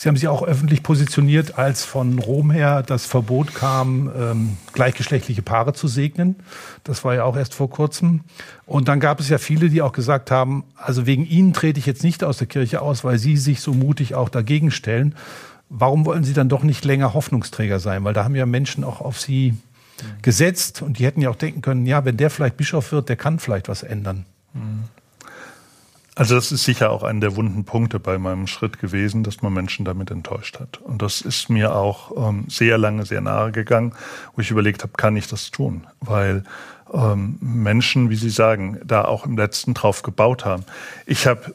Sie 0.00 0.08
haben 0.08 0.14
sich 0.14 0.28
auch 0.28 0.44
öffentlich 0.44 0.84
positioniert, 0.84 1.58
als 1.58 1.84
von 1.84 2.20
Rom 2.20 2.52
her 2.52 2.84
das 2.84 3.04
Verbot 3.04 3.56
kam, 3.56 4.08
ähm, 4.16 4.56
gleichgeschlechtliche 4.72 5.42
Paare 5.42 5.72
zu 5.72 5.88
segnen. 5.88 6.36
Das 6.84 7.04
war 7.04 7.16
ja 7.16 7.24
auch 7.24 7.36
erst 7.36 7.52
vor 7.52 7.68
kurzem. 7.68 8.20
Und 8.64 8.86
dann 8.86 9.00
gab 9.00 9.18
es 9.18 9.28
ja 9.28 9.38
viele, 9.38 9.70
die 9.70 9.82
auch 9.82 9.90
gesagt 9.90 10.30
haben, 10.30 10.62
also 10.76 11.06
wegen 11.06 11.26
Ihnen 11.26 11.52
trete 11.52 11.80
ich 11.80 11.86
jetzt 11.86 12.04
nicht 12.04 12.22
aus 12.22 12.38
der 12.38 12.46
Kirche 12.46 12.80
aus, 12.80 13.02
weil 13.02 13.18
Sie 13.18 13.36
sich 13.36 13.60
so 13.60 13.74
mutig 13.74 14.14
auch 14.14 14.28
dagegen 14.28 14.70
stellen. 14.70 15.16
Warum 15.68 16.06
wollen 16.06 16.22
Sie 16.22 16.32
dann 16.32 16.48
doch 16.48 16.62
nicht 16.62 16.84
länger 16.84 17.12
Hoffnungsträger 17.12 17.80
sein? 17.80 18.04
Weil 18.04 18.14
da 18.14 18.22
haben 18.22 18.36
ja 18.36 18.46
Menschen 18.46 18.84
auch 18.84 19.00
auf 19.00 19.18
Sie 19.18 19.56
gesetzt 20.22 20.80
und 20.80 21.00
die 21.00 21.06
hätten 21.06 21.22
ja 21.22 21.30
auch 21.30 21.34
denken 21.34 21.60
können, 21.60 21.86
ja, 21.86 22.04
wenn 22.04 22.16
der 22.16 22.30
vielleicht 22.30 22.56
Bischof 22.56 22.92
wird, 22.92 23.08
der 23.08 23.16
kann 23.16 23.40
vielleicht 23.40 23.66
was 23.66 23.82
ändern. 23.82 24.26
Mhm. 24.54 24.84
Also 26.18 26.34
das 26.34 26.50
ist 26.50 26.64
sicher 26.64 26.90
auch 26.90 27.04
einer 27.04 27.20
der 27.20 27.36
wunden 27.36 27.62
Punkte 27.62 28.00
bei 28.00 28.18
meinem 28.18 28.48
Schritt 28.48 28.80
gewesen, 28.80 29.22
dass 29.22 29.40
man 29.40 29.52
Menschen 29.52 29.84
damit 29.84 30.10
enttäuscht 30.10 30.58
hat. 30.58 30.78
Und 30.78 31.00
das 31.00 31.20
ist 31.20 31.48
mir 31.48 31.76
auch 31.76 32.10
ähm, 32.28 32.46
sehr 32.48 32.76
lange, 32.76 33.06
sehr 33.06 33.20
nahe 33.20 33.52
gegangen, 33.52 33.92
wo 34.34 34.42
ich 34.42 34.50
überlegt 34.50 34.82
habe, 34.82 34.94
kann 34.96 35.16
ich 35.16 35.28
das 35.28 35.52
tun? 35.52 35.86
Weil 36.00 36.42
ähm, 36.92 37.38
Menschen, 37.40 38.10
wie 38.10 38.16
Sie 38.16 38.30
sagen, 38.30 38.80
da 38.84 39.04
auch 39.04 39.26
im 39.26 39.36
letzten 39.36 39.74
drauf 39.74 40.02
gebaut 40.02 40.44
haben. 40.44 40.64
Ich 41.06 41.28
habe 41.28 41.54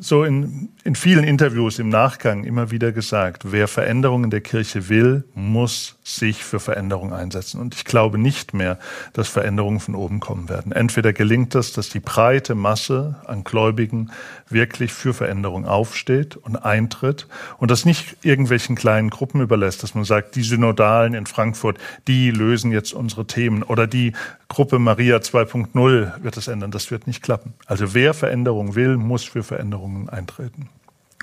so 0.00 0.22
in, 0.22 0.68
in 0.84 0.96
vielen 0.96 1.24
Interviews 1.24 1.78
im 1.78 1.88
Nachgang 1.88 2.44
immer 2.44 2.70
wieder 2.70 2.92
gesagt, 2.92 3.50
wer 3.50 3.68
Veränderungen 3.68 4.28
der 4.28 4.42
Kirche 4.42 4.90
will, 4.90 5.24
muss 5.34 5.96
sich 6.04 6.44
für 6.44 6.60
Veränderung 6.60 7.14
einsetzen. 7.14 7.58
Und 7.58 7.74
ich 7.74 7.86
glaube 7.86 8.18
nicht 8.18 8.52
mehr, 8.52 8.78
dass 9.14 9.28
Veränderungen 9.28 9.80
von 9.80 9.94
oben 9.94 10.20
kommen 10.20 10.50
werden. 10.50 10.72
Entweder 10.72 11.14
gelingt 11.14 11.54
es, 11.54 11.72
dass 11.72 11.88
die 11.88 12.00
breite 12.00 12.54
Masse 12.54 13.16
an 13.24 13.44
Gläubigen 13.44 14.10
wirklich 14.50 14.92
für 14.92 15.14
Veränderung 15.14 15.64
aufsteht 15.64 16.36
und 16.36 16.56
eintritt 16.56 17.28
und 17.56 17.70
das 17.70 17.86
nicht 17.86 18.18
irgendwelchen 18.22 18.76
kleinen 18.76 19.08
Gruppen 19.08 19.40
überlässt, 19.40 19.82
dass 19.82 19.94
man 19.94 20.04
sagt, 20.04 20.36
die 20.36 20.42
Synodalen 20.42 21.14
in 21.14 21.24
Frankfurt, 21.24 21.78
die 22.08 22.30
lösen 22.30 22.72
jetzt 22.72 22.92
unsere 22.92 23.26
Themen 23.26 23.62
oder 23.62 23.86
die 23.86 24.12
Gruppe 24.48 24.78
Maria 24.78 25.16
2.0 25.16 26.22
wird 26.22 26.36
es 26.36 26.46
ändern. 26.46 26.70
Das 26.70 26.90
wird 26.90 27.06
nicht 27.06 27.22
klappen. 27.22 27.54
Also 27.64 27.94
wer 27.94 28.12
Veränderung 28.12 28.74
will, 28.74 28.98
muss 28.98 29.24
für 29.24 29.42
Veränderungen 29.42 30.10
eintreten. 30.10 30.68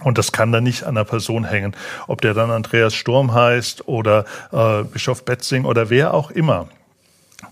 Und 0.04 0.18
das 0.18 0.32
kann 0.32 0.52
dann 0.52 0.64
nicht 0.64 0.84
an 0.84 0.96
der 0.96 1.04
Person 1.04 1.44
hängen, 1.44 1.76
ob 2.08 2.22
der 2.22 2.34
dann 2.34 2.52
Andreas 2.52 2.94
Sturm 2.94 3.34
heißt 3.34 3.88
oder 3.88 4.26
äh, 4.52 4.84
Bischof 4.84 5.26
Betzing 5.26 5.66
oder 5.66 5.90
wer 5.90 6.14
auch 6.14 6.32
immer, 6.32 6.68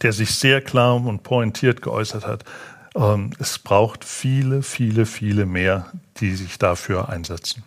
der 0.02 0.14
sich 0.14 0.34
sehr 0.34 0.62
klar 0.62 0.96
und 0.96 1.24
pointiert 1.24 1.82
geäußert 1.82 2.26
hat. 2.26 2.44
Ähm, 2.96 3.32
es 3.40 3.60
braucht 3.60 4.04
viele, 4.04 4.64
viele, 4.64 5.06
viele 5.06 5.46
mehr, 5.46 5.88
die 6.20 6.36
sich 6.36 6.58
dafür 6.58 7.10
einsetzen. 7.10 7.64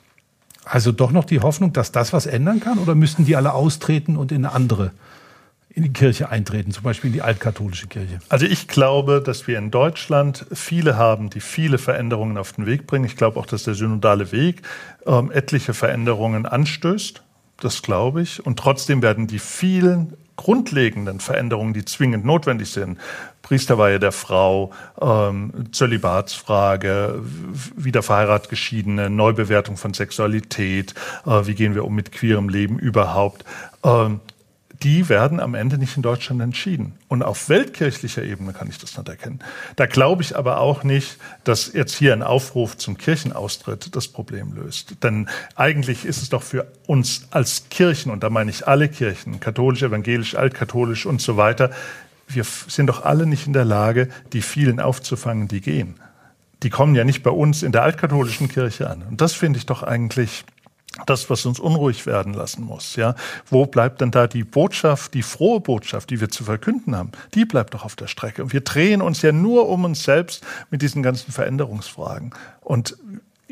Also 0.65 0.93
doch 0.93 1.11
noch 1.11 1.25
die 1.25 1.41
Hoffnung, 1.41 1.73
dass 1.73 1.93
das 1.93 2.13
was 2.13 2.27
ändern 2.27 2.61
kann 2.61 2.79
oder 2.79 2.95
müssten 2.95 3.25
die 3.25 3.37
alle 3.37 3.53
austreten 3.53 4.17
und 4.17 4.31
in 4.31 4.45
eine 4.45 4.55
andere 4.55 4.93
in 5.75 5.85
die 5.85 5.93
Kirche 5.93 6.29
eintreten, 6.29 6.71
zum 6.71 6.83
Beispiel 6.83 7.09
in 7.09 7.15
die 7.15 7.23
altkatholische 7.23 7.87
Kirche? 7.87 8.19
Also 8.29 8.47
ich 8.47 8.69
glaube, 8.69 9.23
dass 9.25 9.47
wir 9.47 9.59
in 9.59 9.71
Deutschland 9.71 10.47
viele 10.53 10.97
haben, 10.97 11.31
die 11.31 11.41
viele 11.41 11.79
Veränderungen 11.79 12.37
auf 12.37 12.53
den 12.53 12.67
Weg 12.67 12.87
bringen. 12.87 13.05
Ich 13.05 13.17
glaube 13.17 13.41
auch, 13.41 13.47
dass 13.47 13.65
der 13.65 13.75
synodale 13.75 14.33
Weg 14.33 14.63
ähm, 15.07 15.31
etliche 15.33 15.75
Veränderungen 15.75 16.47
anstößt. 16.47 17.23
Das 17.61 17.83
glaube 17.83 18.23
ich. 18.23 18.45
Und 18.45 18.59
trotzdem 18.59 19.03
werden 19.03 19.27
die 19.27 19.39
vielen 19.39 20.15
grundlegenden 20.37 21.21
Veränderungen, 21.21 21.75
die 21.75 21.85
zwingend 21.85 22.25
notwendig 22.25 22.71
sind, 22.71 22.99
Priesterweihe 23.43 23.99
der 23.99 24.13
Frau, 24.13 24.73
ähm, 25.01 25.53
Zölibatsfrage, 25.73 27.23
wieder 27.77 28.03
verheiratet 28.03 28.49
Geschiedene, 28.49 29.11
Neubewertung 29.11 29.77
von 29.77 29.95
Sexualität, 29.95 30.95
äh, 31.27 31.47
wie 31.47 31.55
gehen 31.55 31.75
wir 31.75 31.85
um 31.85 31.95
mit 31.95 32.13
queerem 32.13 32.49
Leben 32.49 32.79
überhaupt, 32.79 33.45
ähm, 33.85 34.21
die 34.83 35.09
werden 35.09 35.39
am 35.39 35.55
Ende 35.55 35.79
nicht 35.79 35.97
in 35.97 36.03
Deutschland 36.03 36.41
entschieden. 36.41 36.95
Und 37.09 37.23
auf 37.23 37.49
weltkirchlicher 37.49 38.23
Ebene 38.23 38.53
kann 38.53 38.69
ich 38.69 38.79
das 38.79 38.97
nicht 38.97 39.09
erkennen. 39.09 39.41
Da 39.77 39.87
glaube 39.87 40.23
ich 40.23 40.37
aber 40.37 40.61
auch 40.61 40.83
nicht, 40.83 41.19
dass 41.45 41.73
jetzt 41.73 41.95
hier 41.95 42.13
ein 42.13 42.23
Aufruf 42.23 42.77
zum 42.77 42.99
Kirchenaustritt 42.99 43.95
das 43.95 44.09
Problem 44.09 44.55
löst. 44.55 45.03
Denn 45.03 45.29
eigentlich 45.55 46.05
ist 46.05 46.23
es 46.23 46.31
doch 46.31 46.43
für 46.43 46.67
uns 46.87 47.29
als 47.31 47.69
Kirchen, 47.71 48.11
und 48.11 48.23
da 48.23 48.31
meine 48.31 48.51
ich 48.51 48.67
alle 48.67 48.89
Kirchen, 48.89 49.39
katholisch, 49.41 49.83
evangelisch, 49.83 50.35
altkatholisch 50.35 51.07
und 51.07 51.21
so 51.21 51.37
weiter, 51.37 51.71
wir 52.27 52.45
sind 52.45 52.87
doch 52.87 53.05
alle 53.05 53.27
nicht 53.27 53.47
in 53.47 53.53
der 53.53 53.65
Lage, 53.65 54.09
die 54.33 54.43
vielen 54.43 54.81
aufzufangen, 54.81 55.49
die 55.49 55.61
gehen. 55.61 55.95
Die 56.63 56.71
kommen 56.71 56.95
ja 56.95 57.05
nicht 57.05 57.23
bei 57.23 57.31
uns 57.31 57.63
in 57.63 57.73
der 57.73 57.83
altkatholischen 57.83 58.49
Kirche 58.49 58.89
an. 58.89 59.03
Und 59.03 59.21
das 59.21 59.33
finde 59.33 59.59
ich 59.59 59.67
doch 59.67 59.83
eigentlich 59.83 60.45
das, 61.07 61.31
was 61.31 61.47
uns 61.47 61.59
unruhig 61.59 62.07
werden 62.07 62.35
lassen 62.35 62.65
muss. 62.65 62.97
Ja, 62.97 63.15
wo 63.49 63.67
bleibt 63.67 64.01
denn 64.01 64.11
da 64.11 64.27
die 64.27 64.45
Botschaft, 64.45 65.15
die 65.15 65.23
frohe 65.23 65.61
Botschaft, 65.61 66.11
die 66.11 66.21
wir 66.21 66.29
zu 66.29 66.45
verkünden 66.45 66.97
haben? 66.97 67.13
Die 67.35 67.45
bleibt 67.45 67.75
doch 67.75 67.85
auf 67.85 67.97
der 67.97 68.07
Strecke. 68.07 68.43
Und 68.43 68.53
wir 68.53 68.61
drehen 68.61 69.03
uns 69.03 69.23
ja 69.23 69.33
nur 69.33 69.69
um 69.69 69.85
uns 69.85 70.05
selbst 70.05 70.45
mit 70.71 70.83
diesen 70.83 71.03
ganzen 71.03 71.33
Veränderungsfragen. 71.33 72.35
Und 72.61 72.97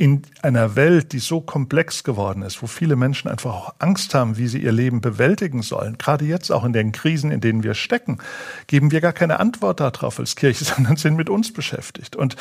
in 0.00 0.22
einer 0.40 0.76
Welt, 0.76 1.12
die 1.12 1.18
so 1.18 1.42
komplex 1.42 2.04
geworden 2.04 2.40
ist, 2.40 2.62
wo 2.62 2.66
viele 2.66 2.96
Menschen 2.96 3.28
einfach 3.28 3.54
auch 3.54 3.74
Angst 3.80 4.14
haben, 4.14 4.38
wie 4.38 4.48
sie 4.48 4.62
ihr 4.62 4.72
Leben 4.72 5.02
bewältigen 5.02 5.60
sollen, 5.60 5.98
gerade 5.98 6.24
jetzt 6.24 6.50
auch 6.50 6.64
in 6.64 6.72
den 6.72 6.92
Krisen, 6.92 7.30
in 7.30 7.42
denen 7.42 7.62
wir 7.62 7.74
stecken, 7.74 8.16
geben 8.66 8.92
wir 8.92 9.02
gar 9.02 9.12
keine 9.12 9.40
Antwort 9.40 9.80
darauf 9.80 10.18
als 10.18 10.36
Kirche, 10.36 10.64
sondern 10.76 10.96
sind 10.96 11.16
mit 11.16 11.28
uns 11.28 11.52
beschäftigt. 11.52 12.16
Und 12.16 12.36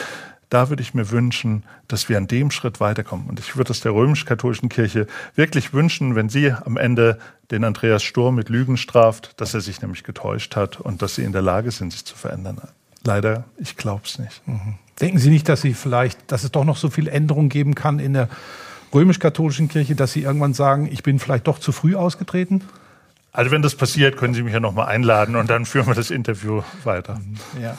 da 0.49 0.69
würde 0.69 0.81
ich 0.81 0.93
mir 0.93 1.11
wünschen, 1.11 1.63
dass 1.87 2.09
wir 2.09 2.17
an 2.17 2.27
dem 2.27 2.51
Schritt 2.51 2.79
weiterkommen. 2.79 3.27
Und 3.27 3.39
ich 3.39 3.55
würde 3.55 3.71
es 3.71 3.81
der 3.81 3.93
römisch-katholischen 3.93 4.69
Kirche 4.69 5.07
wirklich 5.35 5.73
wünschen, 5.73 6.15
wenn 6.15 6.29
sie 6.29 6.51
am 6.51 6.77
Ende 6.77 7.19
den 7.51 7.63
Andreas 7.63 8.03
Sturm 8.03 8.35
mit 8.35 8.49
Lügen 8.49 8.77
straft, 8.77 9.39
dass 9.39 9.53
er 9.53 9.61
sich 9.61 9.81
nämlich 9.81 10.03
getäuscht 10.03 10.55
hat 10.55 10.79
und 10.79 11.01
dass 11.01 11.15
sie 11.15 11.23
in 11.23 11.31
der 11.31 11.41
Lage 11.41 11.71
sind, 11.71 11.91
sich 11.91 12.05
zu 12.05 12.15
verändern. 12.15 12.61
Leider, 13.03 13.45
ich 13.57 13.77
glaube 13.77 14.01
es 14.05 14.19
nicht. 14.19 14.47
Mhm. 14.47 14.75
Denken 14.99 15.19
Sie 15.19 15.29
nicht, 15.29 15.47
dass 15.47 15.61
Sie 15.61 15.73
vielleicht, 15.73 16.31
dass 16.31 16.43
es 16.43 16.51
doch 16.51 16.65
noch 16.65 16.75
so 16.75 16.89
viel 16.89 17.07
Änderungen 17.07 17.47
geben 17.47 17.73
kann 17.73 17.99
in 17.99 18.13
der 18.13 18.27
römisch-katholischen 18.93 19.69
Kirche, 19.69 19.95
dass 19.95 20.11
Sie 20.11 20.23
irgendwann 20.23 20.53
sagen, 20.53 20.89
ich 20.91 21.03
bin 21.03 21.19
vielleicht 21.19 21.47
doch 21.47 21.59
zu 21.59 21.71
früh 21.71 21.95
ausgetreten? 21.95 22.63
Also 23.31 23.51
wenn 23.51 23.61
das 23.61 23.75
passiert, 23.75 24.17
können 24.17 24.33
Sie 24.33 24.43
mich 24.43 24.53
ja 24.53 24.59
nochmal 24.59 24.87
einladen 24.87 25.35
und 25.37 25.49
dann 25.49 25.65
führen 25.65 25.87
wir 25.87 25.93
das 25.93 26.11
Interview 26.11 26.63
weiter. 26.83 27.15
Mhm. 27.15 27.61
Ja. 27.61 27.77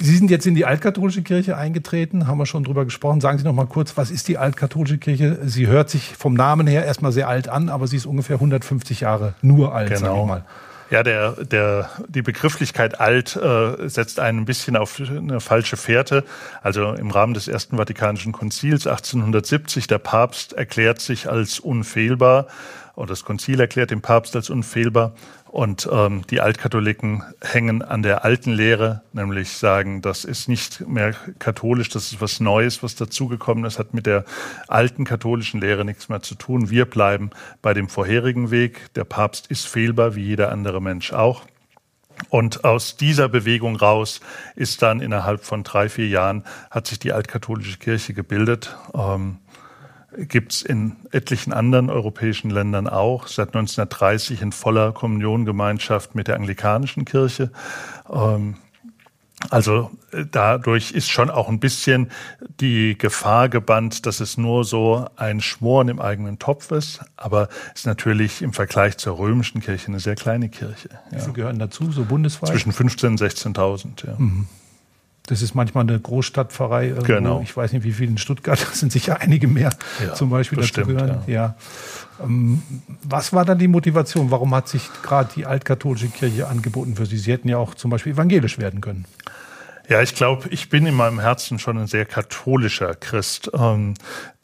Sie 0.00 0.16
sind 0.16 0.30
jetzt 0.30 0.46
in 0.46 0.54
die 0.54 0.64
altkatholische 0.64 1.22
Kirche 1.22 1.56
eingetreten, 1.56 2.26
haben 2.26 2.38
wir 2.38 2.46
schon 2.46 2.62
drüber 2.62 2.84
gesprochen. 2.84 3.20
Sagen 3.20 3.38
Sie 3.38 3.44
noch 3.44 3.52
mal 3.52 3.66
kurz, 3.66 3.96
was 3.96 4.10
ist 4.10 4.28
die 4.28 4.38
altkatholische 4.38 4.98
Kirche? 4.98 5.38
Sie 5.44 5.66
hört 5.66 5.90
sich 5.90 6.14
vom 6.16 6.34
Namen 6.34 6.66
her 6.66 6.84
erstmal 6.84 7.10
sehr 7.10 7.28
alt 7.28 7.48
an, 7.48 7.68
aber 7.68 7.86
sie 7.88 7.96
ist 7.96 8.06
ungefähr 8.06 8.36
150 8.36 9.00
Jahre 9.00 9.34
nur 9.42 9.74
alt, 9.74 9.88
genau. 9.88 10.00
sage 10.00 10.20
ich 10.20 10.26
mal. 10.26 10.44
Ja, 10.90 11.02
der, 11.02 11.32
der, 11.44 11.90
die 12.08 12.22
Begrifflichkeit 12.22 12.98
alt 12.98 13.36
äh, 13.36 13.88
setzt 13.88 14.20
einen 14.20 14.38
ein 14.38 14.44
bisschen 14.46 14.74
auf 14.74 14.98
eine 14.98 15.40
falsche 15.40 15.76
Fährte. 15.76 16.24
Also 16.62 16.94
im 16.94 17.10
Rahmen 17.10 17.34
des 17.34 17.46
Ersten 17.46 17.76
Vatikanischen 17.76 18.32
Konzils 18.32 18.86
1870, 18.86 19.86
der 19.86 19.98
Papst 19.98 20.54
erklärt 20.54 21.00
sich 21.00 21.28
als 21.28 21.60
unfehlbar 21.60 22.46
oder 22.98 23.10
das 23.10 23.24
Konzil 23.24 23.60
erklärt 23.60 23.92
den 23.92 24.02
Papst 24.02 24.34
als 24.34 24.50
unfehlbar. 24.50 25.14
Und 25.46 25.88
ähm, 25.90 26.22
die 26.30 26.40
Altkatholiken 26.40 27.22
hängen 27.40 27.80
an 27.80 28.02
der 28.02 28.24
alten 28.24 28.50
Lehre, 28.50 29.02
nämlich 29.12 29.52
sagen, 29.52 30.02
das 30.02 30.24
ist 30.24 30.48
nicht 30.48 30.86
mehr 30.86 31.14
katholisch, 31.38 31.88
das 31.88 32.12
ist 32.12 32.20
was 32.20 32.40
Neues, 32.40 32.82
was 32.82 32.96
dazugekommen 32.96 33.64
ist, 33.64 33.78
hat 33.78 33.94
mit 33.94 34.06
der 34.06 34.24
alten 34.66 35.04
katholischen 35.04 35.60
Lehre 35.60 35.84
nichts 35.84 36.08
mehr 36.08 36.22
zu 36.22 36.34
tun. 36.34 36.70
Wir 36.70 36.86
bleiben 36.86 37.30
bei 37.62 37.72
dem 37.72 37.88
vorherigen 37.88 38.50
Weg. 38.50 38.92
Der 38.94 39.04
Papst 39.04 39.46
ist 39.46 39.68
fehlbar, 39.68 40.16
wie 40.16 40.24
jeder 40.24 40.50
andere 40.50 40.82
Mensch 40.82 41.12
auch. 41.12 41.44
Und 42.30 42.64
aus 42.64 42.96
dieser 42.96 43.28
Bewegung 43.28 43.76
raus 43.76 44.20
ist 44.56 44.82
dann 44.82 45.00
innerhalb 45.00 45.44
von 45.44 45.62
drei, 45.62 45.88
vier 45.88 46.08
Jahren 46.08 46.44
hat 46.68 46.88
sich 46.88 46.98
die 46.98 47.12
altkatholische 47.12 47.78
Kirche 47.78 48.12
gebildet. 48.12 48.76
Ähm, 48.92 49.38
gibt 50.16 50.52
es 50.52 50.62
in 50.62 50.96
etlichen 51.10 51.52
anderen 51.52 51.90
europäischen 51.90 52.50
Ländern 52.50 52.88
auch, 52.88 53.26
seit 53.26 53.48
1930 53.48 54.42
in 54.42 54.52
voller 54.52 54.92
Kommuniongemeinschaft 54.92 56.14
mit 56.14 56.28
der 56.28 56.36
anglikanischen 56.36 57.04
Kirche. 57.04 57.50
Ähm, 58.10 58.56
also 59.50 59.90
äh, 60.12 60.24
dadurch 60.28 60.92
ist 60.92 61.08
schon 61.08 61.30
auch 61.30 61.48
ein 61.48 61.60
bisschen 61.60 62.10
die 62.60 62.98
Gefahr 62.98 63.48
gebannt, 63.48 64.06
dass 64.06 64.20
es 64.20 64.36
nur 64.36 64.64
so 64.64 65.06
ein 65.16 65.40
Schmoren 65.40 65.88
im 65.88 66.00
eigenen 66.00 66.38
Topf 66.38 66.72
ist, 66.72 67.00
aber 67.16 67.48
ist 67.74 67.86
natürlich 67.86 68.42
im 68.42 68.52
Vergleich 68.52 68.96
zur 68.96 69.18
römischen 69.18 69.60
Kirche 69.60 69.88
eine 69.88 70.00
sehr 70.00 70.16
kleine 70.16 70.48
Kirche. 70.48 70.88
Wie 71.10 71.20
viele 71.20 71.32
gehören 71.34 71.58
dazu, 71.58 71.92
so 71.92 72.04
bundesweit? 72.04 72.50
Zwischen 72.50 72.72
15.000 72.72 73.06
und 73.06 73.20
16.000, 73.20 74.06
ja. 74.06 74.14
Mhm. 74.18 74.48
Das 75.28 75.42
ist 75.42 75.54
manchmal 75.54 75.82
eine 75.82 76.00
Großstadtpfarrei. 76.00 76.88
Irgendwo. 76.88 77.06
Genau. 77.06 77.40
Ich 77.42 77.54
weiß 77.54 77.72
nicht, 77.74 77.84
wie 77.84 77.92
viele 77.92 78.12
in 78.12 78.18
Stuttgart, 78.18 78.60
das 78.70 78.80
sind 78.80 78.90
sicher 78.92 79.20
einige 79.20 79.46
mehr 79.46 79.70
ja, 80.04 80.14
zum 80.14 80.30
Beispiel 80.30 80.58
dazu 80.58 80.82
gehören. 80.82 81.22
Ja. 81.26 81.32
ja. 81.32 81.54
Ähm, 82.24 82.62
was 83.02 83.32
war 83.32 83.44
dann 83.44 83.58
die 83.58 83.68
Motivation? 83.68 84.30
Warum 84.30 84.54
hat 84.54 84.68
sich 84.68 84.88
gerade 85.02 85.30
die 85.36 85.46
altkatholische 85.46 86.08
Kirche 86.08 86.48
angeboten 86.48 86.96
für 86.96 87.06
Sie? 87.06 87.18
Sie 87.18 87.30
hätten 87.30 87.48
ja 87.48 87.58
auch 87.58 87.74
zum 87.74 87.90
Beispiel 87.90 88.12
evangelisch 88.12 88.58
werden 88.58 88.80
können. 88.80 89.04
Ja, 89.88 90.02
ich 90.02 90.14
glaube, 90.14 90.50
ich 90.50 90.68
bin 90.68 90.84
in 90.84 90.94
meinem 90.94 91.18
Herzen 91.18 91.58
schon 91.58 91.78
ein 91.78 91.86
sehr 91.86 92.04
katholischer 92.04 92.94
Christ, 92.94 93.50
ähm, 93.54 93.94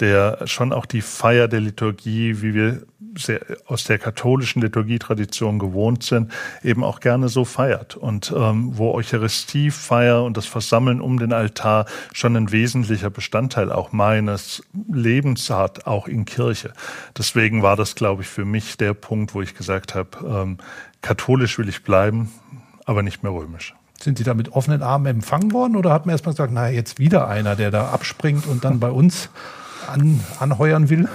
der 0.01 0.47
schon 0.47 0.73
auch 0.73 0.87
die 0.87 1.03
Feier 1.03 1.49
der 1.49 1.61
Liturgie, 1.61 2.41
wie 2.41 2.55
wir 2.55 2.87
sehr, 3.19 3.43
aus 3.67 3.85
der 3.85 3.99
katholischen 3.99 4.63
Liturgietradition 4.63 5.59
gewohnt 5.59 6.03
sind, 6.03 6.33
eben 6.63 6.83
auch 6.83 6.99
gerne 6.99 7.29
so 7.29 7.45
feiert. 7.45 7.95
Und 7.95 8.33
ähm, 8.35 8.71
wo 8.79 8.93
Eucharistiefeier 8.95 10.25
und 10.25 10.39
das 10.39 10.47
Versammeln 10.47 11.03
um 11.03 11.19
den 11.19 11.35
Altar 11.35 11.85
schon 12.15 12.37
ein 12.37 12.51
wesentlicher 12.51 13.11
Bestandteil 13.11 13.71
auch 13.71 13.93
meines 13.93 14.63
Lebens 14.91 15.51
hat, 15.51 15.87
auch 15.87 16.09
in 16.09 16.25
Kirche. 16.25 16.73
Deswegen 17.19 17.63
war 17.63 17.77
das, 17.77 17.95
glaube 17.97 18.23
ich, 18.23 18.29
für 18.29 18.47
mich 18.47 18.79
der 18.79 18.95
Punkt, 18.95 19.35
wo 19.35 19.43
ich 19.43 19.55
gesagt 19.55 19.95
habe, 19.95 20.09
ähm, 20.27 20.59
katholisch 21.03 21.59
will 21.59 21.69
ich 21.69 21.83
bleiben, 21.83 22.33
aber 22.87 23.03
nicht 23.03 23.23
mehr 23.23 23.33
römisch. 23.33 23.75
Sind 24.01 24.19
Sie 24.19 24.25
da 24.25 24.35
mit 24.35 24.53
offenen 24.53 24.83
Armen 24.83 25.07
empfangen 25.07 25.53
worden 25.53 25.77
oder 25.77 25.93
hat 25.93 26.07
man 26.07 26.13
erstmal 26.15 26.35
gesagt, 26.35 26.53
naja, 26.53 26.75
jetzt 26.75 26.99
wieder 26.99 27.29
einer, 27.29 27.57
der 27.57 27.71
da 27.71 27.89
abspringt 27.91 28.47
und 28.47 28.65
dann 28.65 28.81
bei 28.81 28.91
uns 28.91 29.31
an, 29.87 30.21
anheuern 30.41 30.91
will? 30.91 31.09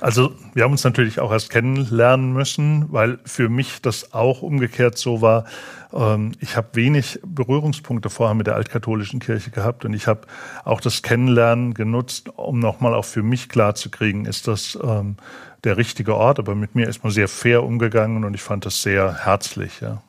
Also 0.00 0.32
wir 0.54 0.64
haben 0.64 0.72
uns 0.72 0.84
natürlich 0.84 1.18
auch 1.20 1.32
erst 1.32 1.50
kennenlernen 1.50 2.32
müssen, 2.32 2.92
weil 2.92 3.18
für 3.24 3.48
mich 3.48 3.82
das 3.82 4.12
auch 4.12 4.42
umgekehrt 4.42 4.96
so 4.96 5.20
war. 5.20 5.44
Ähm, 5.92 6.32
ich 6.40 6.56
habe 6.56 6.68
wenig 6.72 7.20
Berührungspunkte 7.26 8.10
vorher 8.10 8.34
mit 8.34 8.46
der 8.46 8.54
altkatholischen 8.54 9.20
Kirche 9.20 9.50
gehabt 9.50 9.84
und 9.84 9.94
ich 9.94 10.06
habe 10.06 10.22
auch 10.64 10.80
das 10.80 11.02
Kennenlernen 11.02 11.74
genutzt, 11.74 12.30
um 12.36 12.60
nochmal 12.60 12.94
auch 12.94 13.04
für 13.04 13.22
mich 13.22 13.48
klarzukriegen, 13.48 14.24
ist 14.24 14.46
das 14.46 14.78
ähm, 14.82 15.16
der 15.64 15.76
richtige 15.76 16.14
Ort. 16.14 16.38
Aber 16.38 16.54
mit 16.54 16.74
mir 16.74 16.88
ist 16.88 17.02
man 17.02 17.12
sehr 17.12 17.28
fair 17.28 17.64
umgegangen 17.64 18.24
und 18.24 18.34
ich 18.34 18.42
fand 18.42 18.66
das 18.66 18.82
sehr 18.82 19.24
herzlich. 19.24 19.80
Ja. 19.80 20.02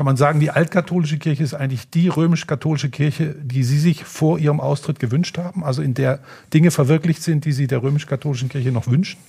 Kann 0.00 0.06
man 0.06 0.16
sagen, 0.16 0.40
die 0.40 0.50
altkatholische 0.50 1.18
Kirche 1.18 1.42
ist 1.42 1.52
eigentlich 1.52 1.90
die 1.90 2.08
römisch-katholische 2.08 2.88
Kirche, 2.88 3.34
die 3.38 3.62
Sie 3.62 3.78
sich 3.78 4.04
vor 4.04 4.38
Ihrem 4.38 4.58
Austritt 4.58 4.98
gewünscht 4.98 5.36
haben? 5.36 5.62
Also 5.62 5.82
in 5.82 5.92
der 5.92 6.20
Dinge 6.54 6.70
verwirklicht 6.70 7.22
sind, 7.22 7.44
die 7.44 7.52
Sie 7.52 7.66
der 7.66 7.82
römisch-katholischen 7.82 8.48
Kirche 8.48 8.72
noch 8.72 8.86
wünschen? 8.86 9.20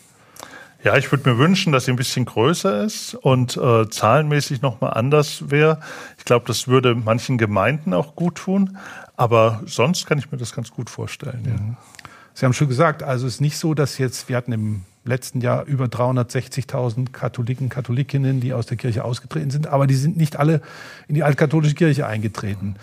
Ja, 0.82 0.96
ich 0.96 1.12
würde 1.12 1.30
mir 1.30 1.38
wünschen, 1.38 1.74
dass 1.74 1.84
sie 1.84 1.92
ein 1.92 1.98
bisschen 1.98 2.24
größer 2.24 2.86
ist 2.86 3.16
und 3.16 3.58
äh, 3.58 3.90
zahlenmäßig 3.90 4.62
nochmal 4.62 4.94
anders 4.94 5.52
wäre. 5.52 5.82
Ich 6.18 6.24
glaube, 6.24 6.46
das 6.48 6.70
würde 6.70 6.96
manchen 6.96 7.38
Gemeinden 7.38 7.94
auch 7.94 8.16
gut 8.16 8.36
tun. 8.36 8.78
Aber 9.18 9.64
sonst 9.66 10.06
kann 10.06 10.20
ich 10.20 10.32
mir 10.32 10.38
das 10.38 10.56
ganz 10.56 10.72
gut 10.72 10.90
vorstellen. 10.90 11.42
Ja. 11.48 11.52
Mhm. 11.52 11.78
Sie 12.34 12.46
haben 12.46 12.54
schon 12.54 12.70
gesagt, 12.70 13.04
also 13.04 13.28
es 13.28 13.34
ist 13.34 13.42
nicht 13.42 13.58
so, 13.58 13.74
dass 13.74 13.98
jetzt, 13.98 14.30
wir 14.30 14.38
hatten 14.38 14.54
im 14.54 14.84
letzten 15.04 15.42
Jahr 15.42 15.66
über 15.66 15.86
360.000 15.86 17.12
Katholiken, 17.12 17.70
Katholikinnen, 17.70 18.40
die 18.40 18.54
aus 18.54 18.66
der 18.66 18.78
Kirche 18.78 19.04
ausgetreten 19.04 19.50
sind, 19.50 19.68
aber 19.68 19.88
die 19.88 19.96
sind 19.96 20.18
nicht 20.18 20.38
alle 20.38 20.62
in 21.08 21.16
die 21.16 21.24
altkatholische 21.24 21.76
Kirche 21.76 22.06
eingetreten. 22.06 22.76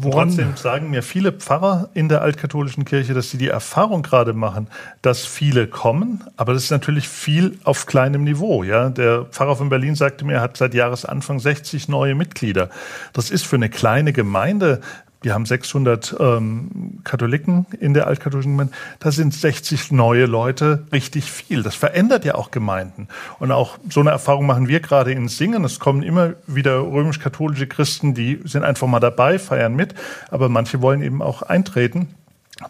Woran 0.00 0.28
Trotzdem 0.28 0.56
sagen 0.56 0.90
mir 0.90 1.02
viele 1.04 1.30
Pfarrer 1.30 1.88
in 1.94 2.08
der 2.08 2.22
altkatholischen 2.22 2.84
Kirche, 2.84 3.14
dass 3.14 3.30
sie 3.30 3.38
die 3.38 3.48
Erfahrung 3.48 4.02
gerade 4.02 4.32
machen, 4.32 4.66
dass 5.00 5.24
viele 5.26 5.68
kommen, 5.68 6.24
aber 6.36 6.54
das 6.54 6.64
ist 6.64 6.70
natürlich 6.70 7.08
viel 7.08 7.58
auf 7.62 7.86
kleinem 7.86 8.24
Niveau. 8.24 8.64
Ja, 8.64 8.90
der 8.90 9.26
Pfarrer 9.26 9.54
von 9.54 9.68
Berlin 9.68 9.94
sagte 9.94 10.24
mir, 10.24 10.34
er 10.34 10.40
hat 10.40 10.56
seit 10.56 10.74
Jahresanfang 10.74 11.38
60 11.38 11.88
neue 11.88 12.16
Mitglieder. 12.16 12.68
Das 13.12 13.30
ist 13.30 13.46
für 13.46 13.54
eine 13.54 13.68
kleine 13.68 14.12
Gemeinde 14.12 14.80
wir 15.24 15.32
haben 15.32 15.46
600 15.46 16.16
ähm, 16.20 17.00
Katholiken 17.02 17.66
in 17.80 17.94
der 17.94 18.06
altkatholischen 18.06 18.52
Gemeinde. 18.52 18.74
Da 18.98 19.10
sind 19.10 19.32
60 19.32 19.90
neue 19.90 20.26
Leute 20.26 20.86
richtig 20.92 21.30
viel. 21.30 21.62
Das 21.62 21.74
verändert 21.74 22.26
ja 22.26 22.34
auch 22.34 22.50
Gemeinden. 22.50 23.08
Und 23.38 23.50
auch 23.50 23.78
so 23.88 24.00
eine 24.00 24.10
Erfahrung 24.10 24.46
machen 24.46 24.68
wir 24.68 24.80
gerade 24.80 25.12
in 25.12 25.28
Singen. 25.28 25.64
Es 25.64 25.80
kommen 25.80 26.02
immer 26.02 26.34
wieder 26.46 26.78
römisch-katholische 26.80 27.66
Christen, 27.66 28.14
die 28.14 28.40
sind 28.44 28.64
einfach 28.64 28.86
mal 28.86 29.00
dabei, 29.00 29.38
feiern 29.38 29.74
mit. 29.74 29.94
Aber 30.30 30.50
manche 30.50 30.82
wollen 30.82 31.00
eben 31.00 31.22
auch 31.22 31.40
eintreten. 31.40 32.08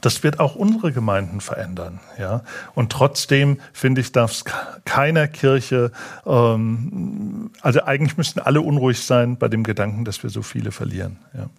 Das 0.01 0.23
wird 0.23 0.41
auch 0.41 0.55
unsere 0.55 0.93
Gemeinden 0.93 1.43
verändern, 1.43 2.01
ja. 2.19 2.43
Und 2.75 2.91
trotzdem 2.91 3.59
finde 3.75 4.01
ich, 4.01 4.13
darf 4.13 4.33
es 4.33 4.45
keiner 4.87 5.29
Kirche, 5.29 5.93
ähm, 6.25 7.51
also 7.61 7.83
eigentlich 7.83 8.17
müssten 8.17 8.41
alle 8.41 8.63
unruhig 8.63 9.05
sein 9.05 9.37
bei 9.37 9.49
dem 9.49 9.63
Gedanken, 9.63 10.07
dass 10.07 10.23
wir 10.23 10.31
so 10.31 10.41
viele 10.41 10.73
verlieren. 10.73 11.19
Ja. 11.37 11.51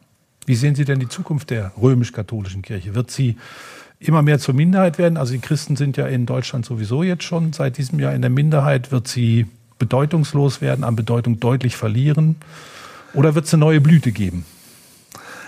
Wie 0.45 0.55
sehen 0.55 0.75
Sie 0.75 0.85
denn 0.85 0.99
die 0.99 1.09
Zukunft 1.09 1.49
der 1.49 1.71
römisch-katholischen 1.81 2.61
Kirche? 2.61 2.95
Wird 2.95 3.11
sie 3.11 3.37
immer 3.99 4.21
mehr 4.21 4.39
zur 4.39 4.53
Minderheit 4.53 4.97
werden? 4.97 5.17
Also 5.17 5.33
die 5.33 5.39
Christen 5.39 5.75
sind 5.75 5.97
ja 5.97 6.07
in 6.07 6.25
Deutschland 6.25 6.65
sowieso 6.65 7.03
jetzt 7.03 7.23
schon 7.23 7.53
seit 7.53 7.77
diesem 7.77 7.99
Jahr 7.99 8.13
in 8.13 8.21
der 8.21 8.29
Minderheit. 8.29 8.91
Wird 8.91 9.07
sie 9.07 9.47
bedeutungslos 9.79 10.61
werden, 10.61 10.83
an 10.83 10.95
Bedeutung 10.95 11.39
deutlich 11.39 11.75
verlieren? 11.75 12.35
Oder 13.13 13.35
wird 13.35 13.45
es 13.45 13.53
eine 13.53 13.61
neue 13.61 13.81
Blüte 13.81 14.11
geben? 14.11 14.45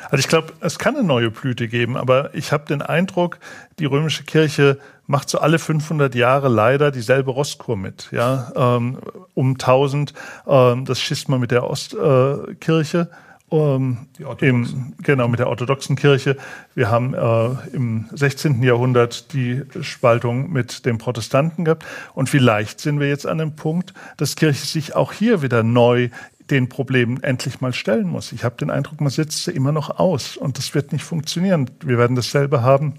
Also 0.10 0.22
ich 0.22 0.30
glaube, 0.30 0.54
es 0.62 0.80
kann 0.80 0.96
eine 0.96 1.06
neue 1.06 1.32
Blüte 1.32 1.68
geben, 1.68 1.98
aber 1.98 2.34
ich 2.34 2.54
habe 2.54 2.66
den 2.66 2.82
Eindruck, 2.82 3.40
die 3.78 3.86
römische 3.86 4.24
Kirche 4.24 4.80
macht 5.06 5.30
so 5.30 5.40
alle 5.40 5.60
500 5.60 6.16
Jahre 6.16 6.48
leider 6.48 6.92
dieselbe 6.92 7.32
Rostkur 7.32 7.76
mit. 7.76 8.10
Ja, 8.12 8.52
ähm, 8.56 9.00
um 9.34 9.54
1000 9.54 10.14
ähm, 10.48 10.86
das 10.86 11.02
Schisma 11.02 11.38
mit 11.38 11.52
der 11.52 11.70
Ostkirche. 11.70 13.10
Äh, 13.52 13.56
ähm, 13.56 14.08
im, 14.40 14.94
genau 15.02 15.28
mit 15.28 15.40
der 15.40 15.48
orthodoxen 15.48 15.96
Kirche. 15.96 16.38
Wir 16.76 16.90
haben 16.90 17.14
äh, 17.14 17.76
im 17.76 18.10
16. 18.14 18.62
Jahrhundert 18.62 19.34
die 19.34 19.64
Spaltung 19.82 20.52
mit 20.52 20.86
den 20.86 20.98
Protestanten 20.98 21.66
gehabt. 21.66 21.86
Und 22.14 22.30
vielleicht 22.30 22.80
sind 22.82 23.00
wir 23.00 23.08
jetzt 23.08 23.26
an 23.26 23.38
dem 23.38 23.56
Punkt, 23.56 23.94
dass 24.18 24.36
Kirche 24.36 24.66
sich 24.66 24.96
auch 24.96 25.14
hier 25.14 25.42
wieder 25.42 25.64
neu 25.64 26.10
den 26.50 26.70
Problemen 26.70 27.22
endlich 27.24 27.62
mal 27.62 27.74
stellen 27.74 28.08
muss. 28.08 28.32
Ich 28.32 28.44
habe 28.44 28.56
den 28.56 28.70
Eindruck, 28.70 29.02
man 29.02 29.10
sitzt 29.10 29.44
sie 29.44 29.52
immer 29.52 29.72
noch 29.72 30.00
aus 30.00 30.38
und 30.38 30.58
das 30.58 30.74
wird 30.74 30.94
nicht 30.94 31.04
funktionieren. 31.04 31.70
Wir 31.82 31.98
werden 31.98 32.16
dasselbe 32.16 32.62
haben 32.62 32.94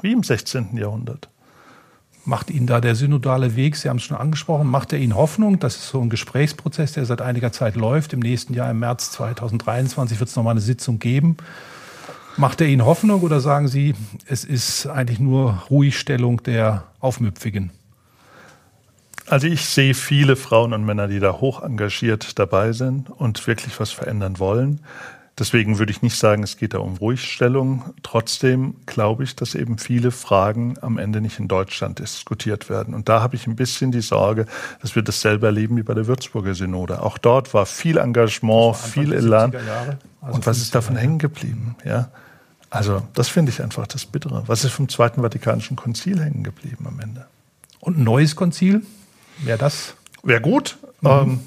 wie 0.00 0.12
im 0.12 0.22
16. 0.22 0.76
Jahrhundert. 0.76 1.28
Macht 2.26 2.50
Ihnen 2.50 2.66
da 2.66 2.80
der 2.80 2.94
synodale 2.94 3.54
Weg, 3.54 3.76
Sie 3.76 3.90
haben 3.90 3.98
es 3.98 4.04
schon 4.04 4.16
angesprochen, 4.16 4.66
macht 4.66 4.94
er 4.94 4.98
Ihnen 4.98 5.14
Hoffnung? 5.14 5.58
Das 5.58 5.76
ist 5.76 5.88
so 5.88 6.00
ein 6.00 6.08
Gesprächsprozess, 6.08 6.92
der 6.92 7.04
seit 7.04 7.20
einiger 7.20 7.52
Zeit 7.52 7.76
läuft. 7.76 8.14
Im 8.14 8.20
nächsten 8.20 8.54
Jahr, 8.54 8.70
im 8.70 8.78
März 8.78 9.10
2023, 9.12 10.20
wird 10.20 10.30
es 10.30 10.36
nochmal 10.36 10.52
eine 10.52 10.62
Sitzung 10.62 10.98
geben. 10.98 11.36
Macht 12.38 12.62
er 12.62 12.66
Ihnen 12.66 12.84
Hoffnung 12.86 13.20
oder 13.20 13.40
sagen 13.40 13.68
Sie, 13.68 13.94
es 14.26 14.42
ist 14.44 14.86
eigentlich 14.86 15.20
nur 15.20 15.64
Ruhigstellung 15.68 16.42
der 16.42 16.84
Aufmüpfigen? 16.98 17.70
Also 19.26 19.46
ich 19.46 19.66
sehe 19.66 19.94
viele 19.94 20.36
Frauen 20.36 20.72
und 20.72 20.84
Männer, 20.84 21.08
die 21.08 21.20
da 21.20 21.32
hoch 21.32 21.62
engagiert 21.62 22.38
dabei 22.38 22.72
sind 22.72 23.10
und 23.10 23.46
wirklich 23.46 23.78
was 23.78 23.90
verändern 23.90 24.38
wollen. 24.38 24.80
Deswegen 25.36 25.78
würde 25.78 25.90
ich 25.90 26.00
nicht 26.00 26.16
sagen, 26.16 26.44
es 26.44 26.56
geht 26.56 26.74
da 26.74 26.78
um 26.78 26.96
Ruhigstellung. 26.96 27.92
Trotzdem 28.04 28.76
glaube 28.86 29.24
ich, 29.24 29.34
dass 29.34 29.56
eben 29.56 29.78
viele 29.78 30.12
Fragen 30.12 30.76
am 30.80 30.96
Ende 30.96 31.20
nicht 31.20 31.40
in 31.40 31.48
Deutschland 31.48 31.98
diskutiert 31.98 32.70
werden. 32.70 32.94
Und 32.94 33.08
da 33.08 33.20
habe 33.20 33.34
ich 33.34 33.48
ein 33.48 33.56
bisschen 33.56 33.90
die 33.90 34.00
Sorge, 34.00 34.46
dass 34.80 34.94
wir 34.94 35.02
dasselbe 35.02 35.46
erleben 35.46 35.76
wie 35.76 35.82
bei 35.82 35.94
der 35.94 36.06
Würzburger 36.06 36.54
Synode. 36.54 37.02
Auch 37.02 37.18
dort 37.18 37.52
war 37.52 37.66
viel 37.66 37.96
Engagement, 37.96 38.76
viel 38.76 39.12
Elan. 39.12 39.52
Also 40.20 40.36
und 40.36 40.46
was 40.46 40.58
ist 40.58 40.72
davon 40.72 40.96
hängen 40.96 41.18
geblieben? 41.18 41.74
Ja. 41.84 42.10
Also 42.70 43.02
das 43.14 43.28
finde 43.28 43.50
ich 43.50 43.60
einfach 43.60 43.88
das 43.88 44.06
Bittere. 44.06 44.44
Was 44.46 44.64
ist 44.64 44.72
vom 44.72 44.88
Zweiten 44.88 45.20
Vatikanischen 45.20 45.76
Konzil 45.76 46.22
hängen 46.22 46.44
geblieben 46.44 46.86
am 46.86 47.00
Ende? 47.00 47.26
Und 47.80 47.98
ein 47.98 48.04
neues 48.04 48.36
Konzil? 48.36 48.82
Wäre 49.38 49.58
das? 49.58 49.94
Wäre 50.22 50.40
gut. 50.40 50.78
Mhm. 51.00 51.08
Ähm, 51.08 51.40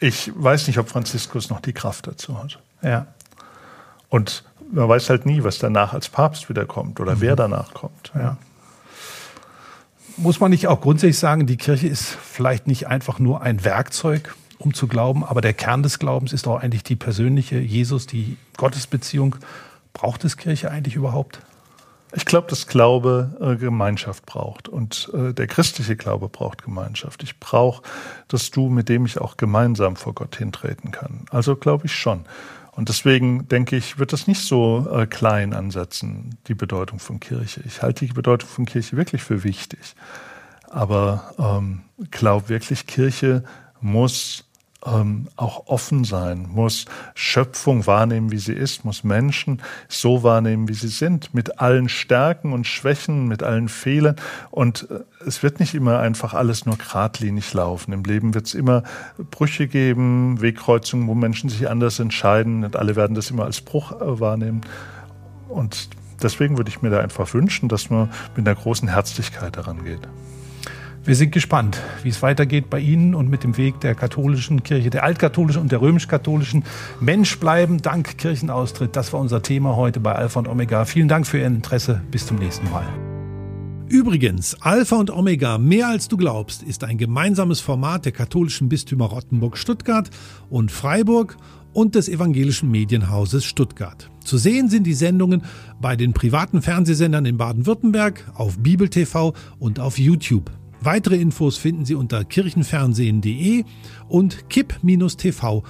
ich 0.00 0.32
weiß 0.34 0.66
nicht, 0.66 0.78
ob 0.78 0.88
Franziskus 0.88 1.50
noch 1.50 1.60
die 1.60 1.72
Kraft 1.74 2.06
dazu 2.06 2.42
hat. 2.42 2.58
Ja. 2.82 3.06
Und 4.08 4.44
man 4.70 4.88
weiß 4.88 5.10
halt 5.10 5.26
nie, 5.26 5.44
was 5.44 5.58
danach 5.58 5.92
als 5.92 6.08
Papst 6.08 6.48
wiederkommt 6.48 7.00
oder 7.00 7.16
mhm. 7.16 7.20
wer 7.20 7.36
danach 7.36 7.74
kommt. 7.74 8.12
Ja. 8.14 8.36
Muss 10.16 10.40
man 10.40 10.50
nicht 10.50 10.66
auch 10.66 10.80
grundsätzlich 10.80 11.18
sagen, 11.18 11.46
die 11.46 11.56
Kirche 11.56 11.86
ist 11.86 12.04
vielleicht 12.06 12.66
nicht 12.66 12.88
einfach 12.88 13.18
nur 13.18 13.42
ein 13.42 13.64
Werkzeug, 13.64 14.34
um 14.58 14.74
zu 14.74 14.88
glauben, 14.88 15.24
aber 15.24 15.40
der 15.40 15.52
Kern 15.52 15.82
des 15.82 15.98
Glaubens 15.98 16.32
ist 16.32 16.48
auch 16.48 16.60
eigentlich 16.60 16.82
die 16.82 16.96
persönliche 16.96 17.58
Jesus, 17.58 18.06
die 18.06 18.36
Gottesbeziehung. 18.56 19.36
Braucht 19.92 20.24
es 20.24 20.36
Kirche 20.36 20.70
eigentlich 20.70 20.96
überhaupt? 20.96 21.40
Ich 22.14 22.24
glaube, 22.24 22.48
dass 22.48 22.66
Glaube 22.66 23.36
äh, 23.40 23.56
Gemeinschaft 23.56 24.24
braucht 24.24 24.68
und 24.68 25.10
äh, 25.12 25.34
der 25.34 25.46
christliche 25.46 25.94
Glaube 25.94 26.28
braucht 26.28 26.64
Gemeinschaft. 26.64 27.22
Ich 27.22 27.38
brauche, 27.38 27.82
dass 28.28 28.50
du, 28.50 28.70
mit 28.70 28.88
dem 28.88 29.04
ich 29.04 29.20
auch 29.20 29.36
gemeinsam 29.36 29.94
vor 29.94 30.14
Gott 30.14 30.36
hintreten 30.36 30.90
kann. 30.90 31.26
Also 31.30 31.54
glaube 31.54 31.86
ich 31.86 31.92
schon. 31.92 32.24
Und 32.78 32.88
deswegen 32.88 33.48
denke 33.48 33.74
ich, 33.74 33.98
wird 33.98 34.12
das 34.12 34.28
nicht 34.28 34.40
so 34.40 34.88
äh, 34.92 35.08
klein 35.08 35.52
ansetzen, 35.52 36.38
die 36.46 36.54
Bedeutung 36.54 37.00
von 37.00 37.18
Kirche. 37.18 37.60
Ich 37.66 37.82
halte 37.82 38.06
die 38.06 38.12
Bedeutung 38.12 38.48
von 38.48 38.66
Kirche 38.66 38.96
wirklich 38.96 39.24
für 39.24 39.42
wichtig. 39.42 39.96
Aber 40.70 41.34
ähm, 41.40 41.80
glaube 42.12 42.48
wirklich, 42.48 42.86
Kirche 42.86 43.42
muss 43.80 44.44
ähm, 44.86 45.26
auch 45.36 45.66
offen 45.66 46.04
sein, 46.04 46.48
muss 46.52 46.84
Schöpfung 47.14 47.86
wahrnehmen, 47.86 48.30
wie 48.30 48.38
sie 48.38 48.52
ist, 48.52 48.84
muss 48.84 49.02
Menschen 49.02 49.60
so 49.88 50.22
wahrnehmen, 50.22 50.68
wie 50.68 50.74
sie 50.74 50.88
sind, 50.88 51.34
mit 51.34 51.60
allen 51.60 51.88
Stärken 51.88 52.52
und 52.52 52.66
Schwächen, 52.66 53.26
mit 53.26 53.42
allen 53.42 53.68
Fehlern. 53.68 54.16
Und 54.50 54.88
äh, 54.90 55.00
es 55.26 55.42
wird 55.42 55.58
nicht 55.58 55.74
immer 55.74 55.98
einfach 55.98 56.32
alles 56.32 56.64
nur 56.64 56.76
geradlinig 56.76 57.52
laufen. 57.54 57.92
Im 57.92 58.04
Leben 58.04 58.34
wird 58.34 58.46
es 58.46 58.54
immer 58.54 58.84
Brüche 59.30 59.66
geben, 59.66 60.40
Wegkreuzungen, 60.40 61.08
wo 61.08 61.14
Menschen 61.14 61.50
sich 61.50 61.68
anders 61.68 61.98
entscheiden. 61.98 62.64
Und 62.64 62.76
alle 62.76 62.94
werden 62.94 63.14
das 63.14 63.30
immer 63.30 63.44
als 63.44 63.60
Bruch 63.60 64.00
äh, 64.00 64.20
wahrnehmen. 64.20 64.60
Und 65.48 65.88
deswegen 66.22 66.56
würde 66.56 66.70
ich 66.70 66.82
mir 66.82 66.90
da 66.90 67.00
einfach 67.00 67.34
wünschen, 67.34 67.68
dass 67.68 67.90
man 67.90 68.10
mit 68.36 68.46
einer 68.46 68.56
großen 68.56 68.88
Herzlichkeit 68.88 69.56
daran 69.56 69.84
geht. 69.84 70.06
Wir 71.08 71.16
sind 71.16 71.32
gespannt, 71.32 71.80
wie 72.02 72.10
es 72.10 72.20
weitergeht 72.20 72.68
bei 72.68 72.80
Ihnen 72.80 73.14
und 73.14 73.30
mit 73.30 73.42
dem 73.42 73.56
Weg 73.56 73.80
der 73.80 73.94
katholischen 73.94 74.62
Kirche, 74.62 74.90
der 74.90 75.04
altkatholischen 75.04 75.62
und 75.62 75.72
der 75.72 75.80
römisch-katholischen. 75.80 76.64
Mensch 77.00 77.38
bleiben, 77.38 77.80
dank 77.80 78.18
Kirchenaustritt. 78.18 78.94
Das 78.94 79.14
war 79.14 79.20
unser 79.20 79.40
Thema 79.40 79.74
heute 79.74 80.00
bei 80.00 80.12
Alpha 80.12 80.38
und 80.38 80.48
Omega. 80.48 80.84
Vielen 80.84 81.08
Dank 81.08 81.26
für 81.26 81.38
Ihr 81.38 81.46
Interesse. 81.46 82.02
Bis 82.10 82.26
zum 82.26 82.36
nächsten 82.36 82.70
Mal. 82.70 82.84
Übrigens, 83.88 84.60
Alpha 84.60 84.96
und 84.96 85.10
Omega, 85.10 85.56
mehr 85.56 85.88
als 85.88 86.08
du 86.08 86.18
glaubst, 86.18 86.62
ist 86.62 86.84
ein 86.84 86.98
gemeinsames 86.98 87.60
Format 87.60 88.04
der 88.04 88.12
katholischen 88.12 88.68
Bistümer 88.68 89.06
Rottenburg, 89.06 89.56
Stuttgart 89.56 90.10
und 90.50 90.70
Freiburg 90.70 91.38
und 91.72 91.94
des 91.94 92.10
evangelischen 92.10 92.70
Medienhauses 92.70 93.46
Stuttgart. 93.46 94.10
Zu 94.22 94.36
sehen 94.36 94.68
sind 94.68 94.86
die 94.86 94.92
Sendungen 94.92 95.42
bei 95.80 95.96
den 95.96 96.12
privaten 96.12 96.60
Fernsehsendern 96.60 97.24
in 97.24 97.38
Baden-Württemberg, 97.38 98.30
auf 98.34 98.58
Bibel 98.58 98.90
TV 98.90 99.32
und 99.58 99.80
auf 99.80 99.98
YouTube. 99.98 100.50
Weitere 100.80 101.16
Infos 101.16 101.56
finden 101.56 101.84
Sie 101.84 101.94
unter 101.94 102.24
kirchenfernsehen.de 102.24 103.64
und 104.08 104.48
kipp-tv.de. 104.48 105.66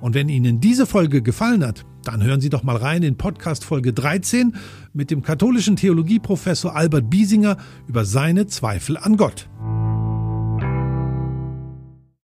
Und 0.00 0.14
wenn 0.14 0.30
Ihnen 0.30 0.60
diese 0.60 0.86
Folge 0.86 1.20
gefallen 1.20 1.66
hat, 1.66 1.84
dann 2.02 2.22
hören 2.22 2.40
Sie 2.40 2.48
doch 2.48 2.62
mal 2.62 2.76
rein 2.76 3.02
in 3.02 3.16
Podcast 3.16 3.64
Folge 3.64 3.92
13 3.92 4.56
mit 4.94 5.10
dem 5.10 5.20
katholischen 5.22 5.76
Theologieprofessor 5.76 6.74
Albert 6.74 7.10
Biesinger 7.10 7.58
über 7.86 8.06
seine 8.06 8.46
Zweifel 8.46 8.96
an 8.96 9.18
Gott. 9.18 9.50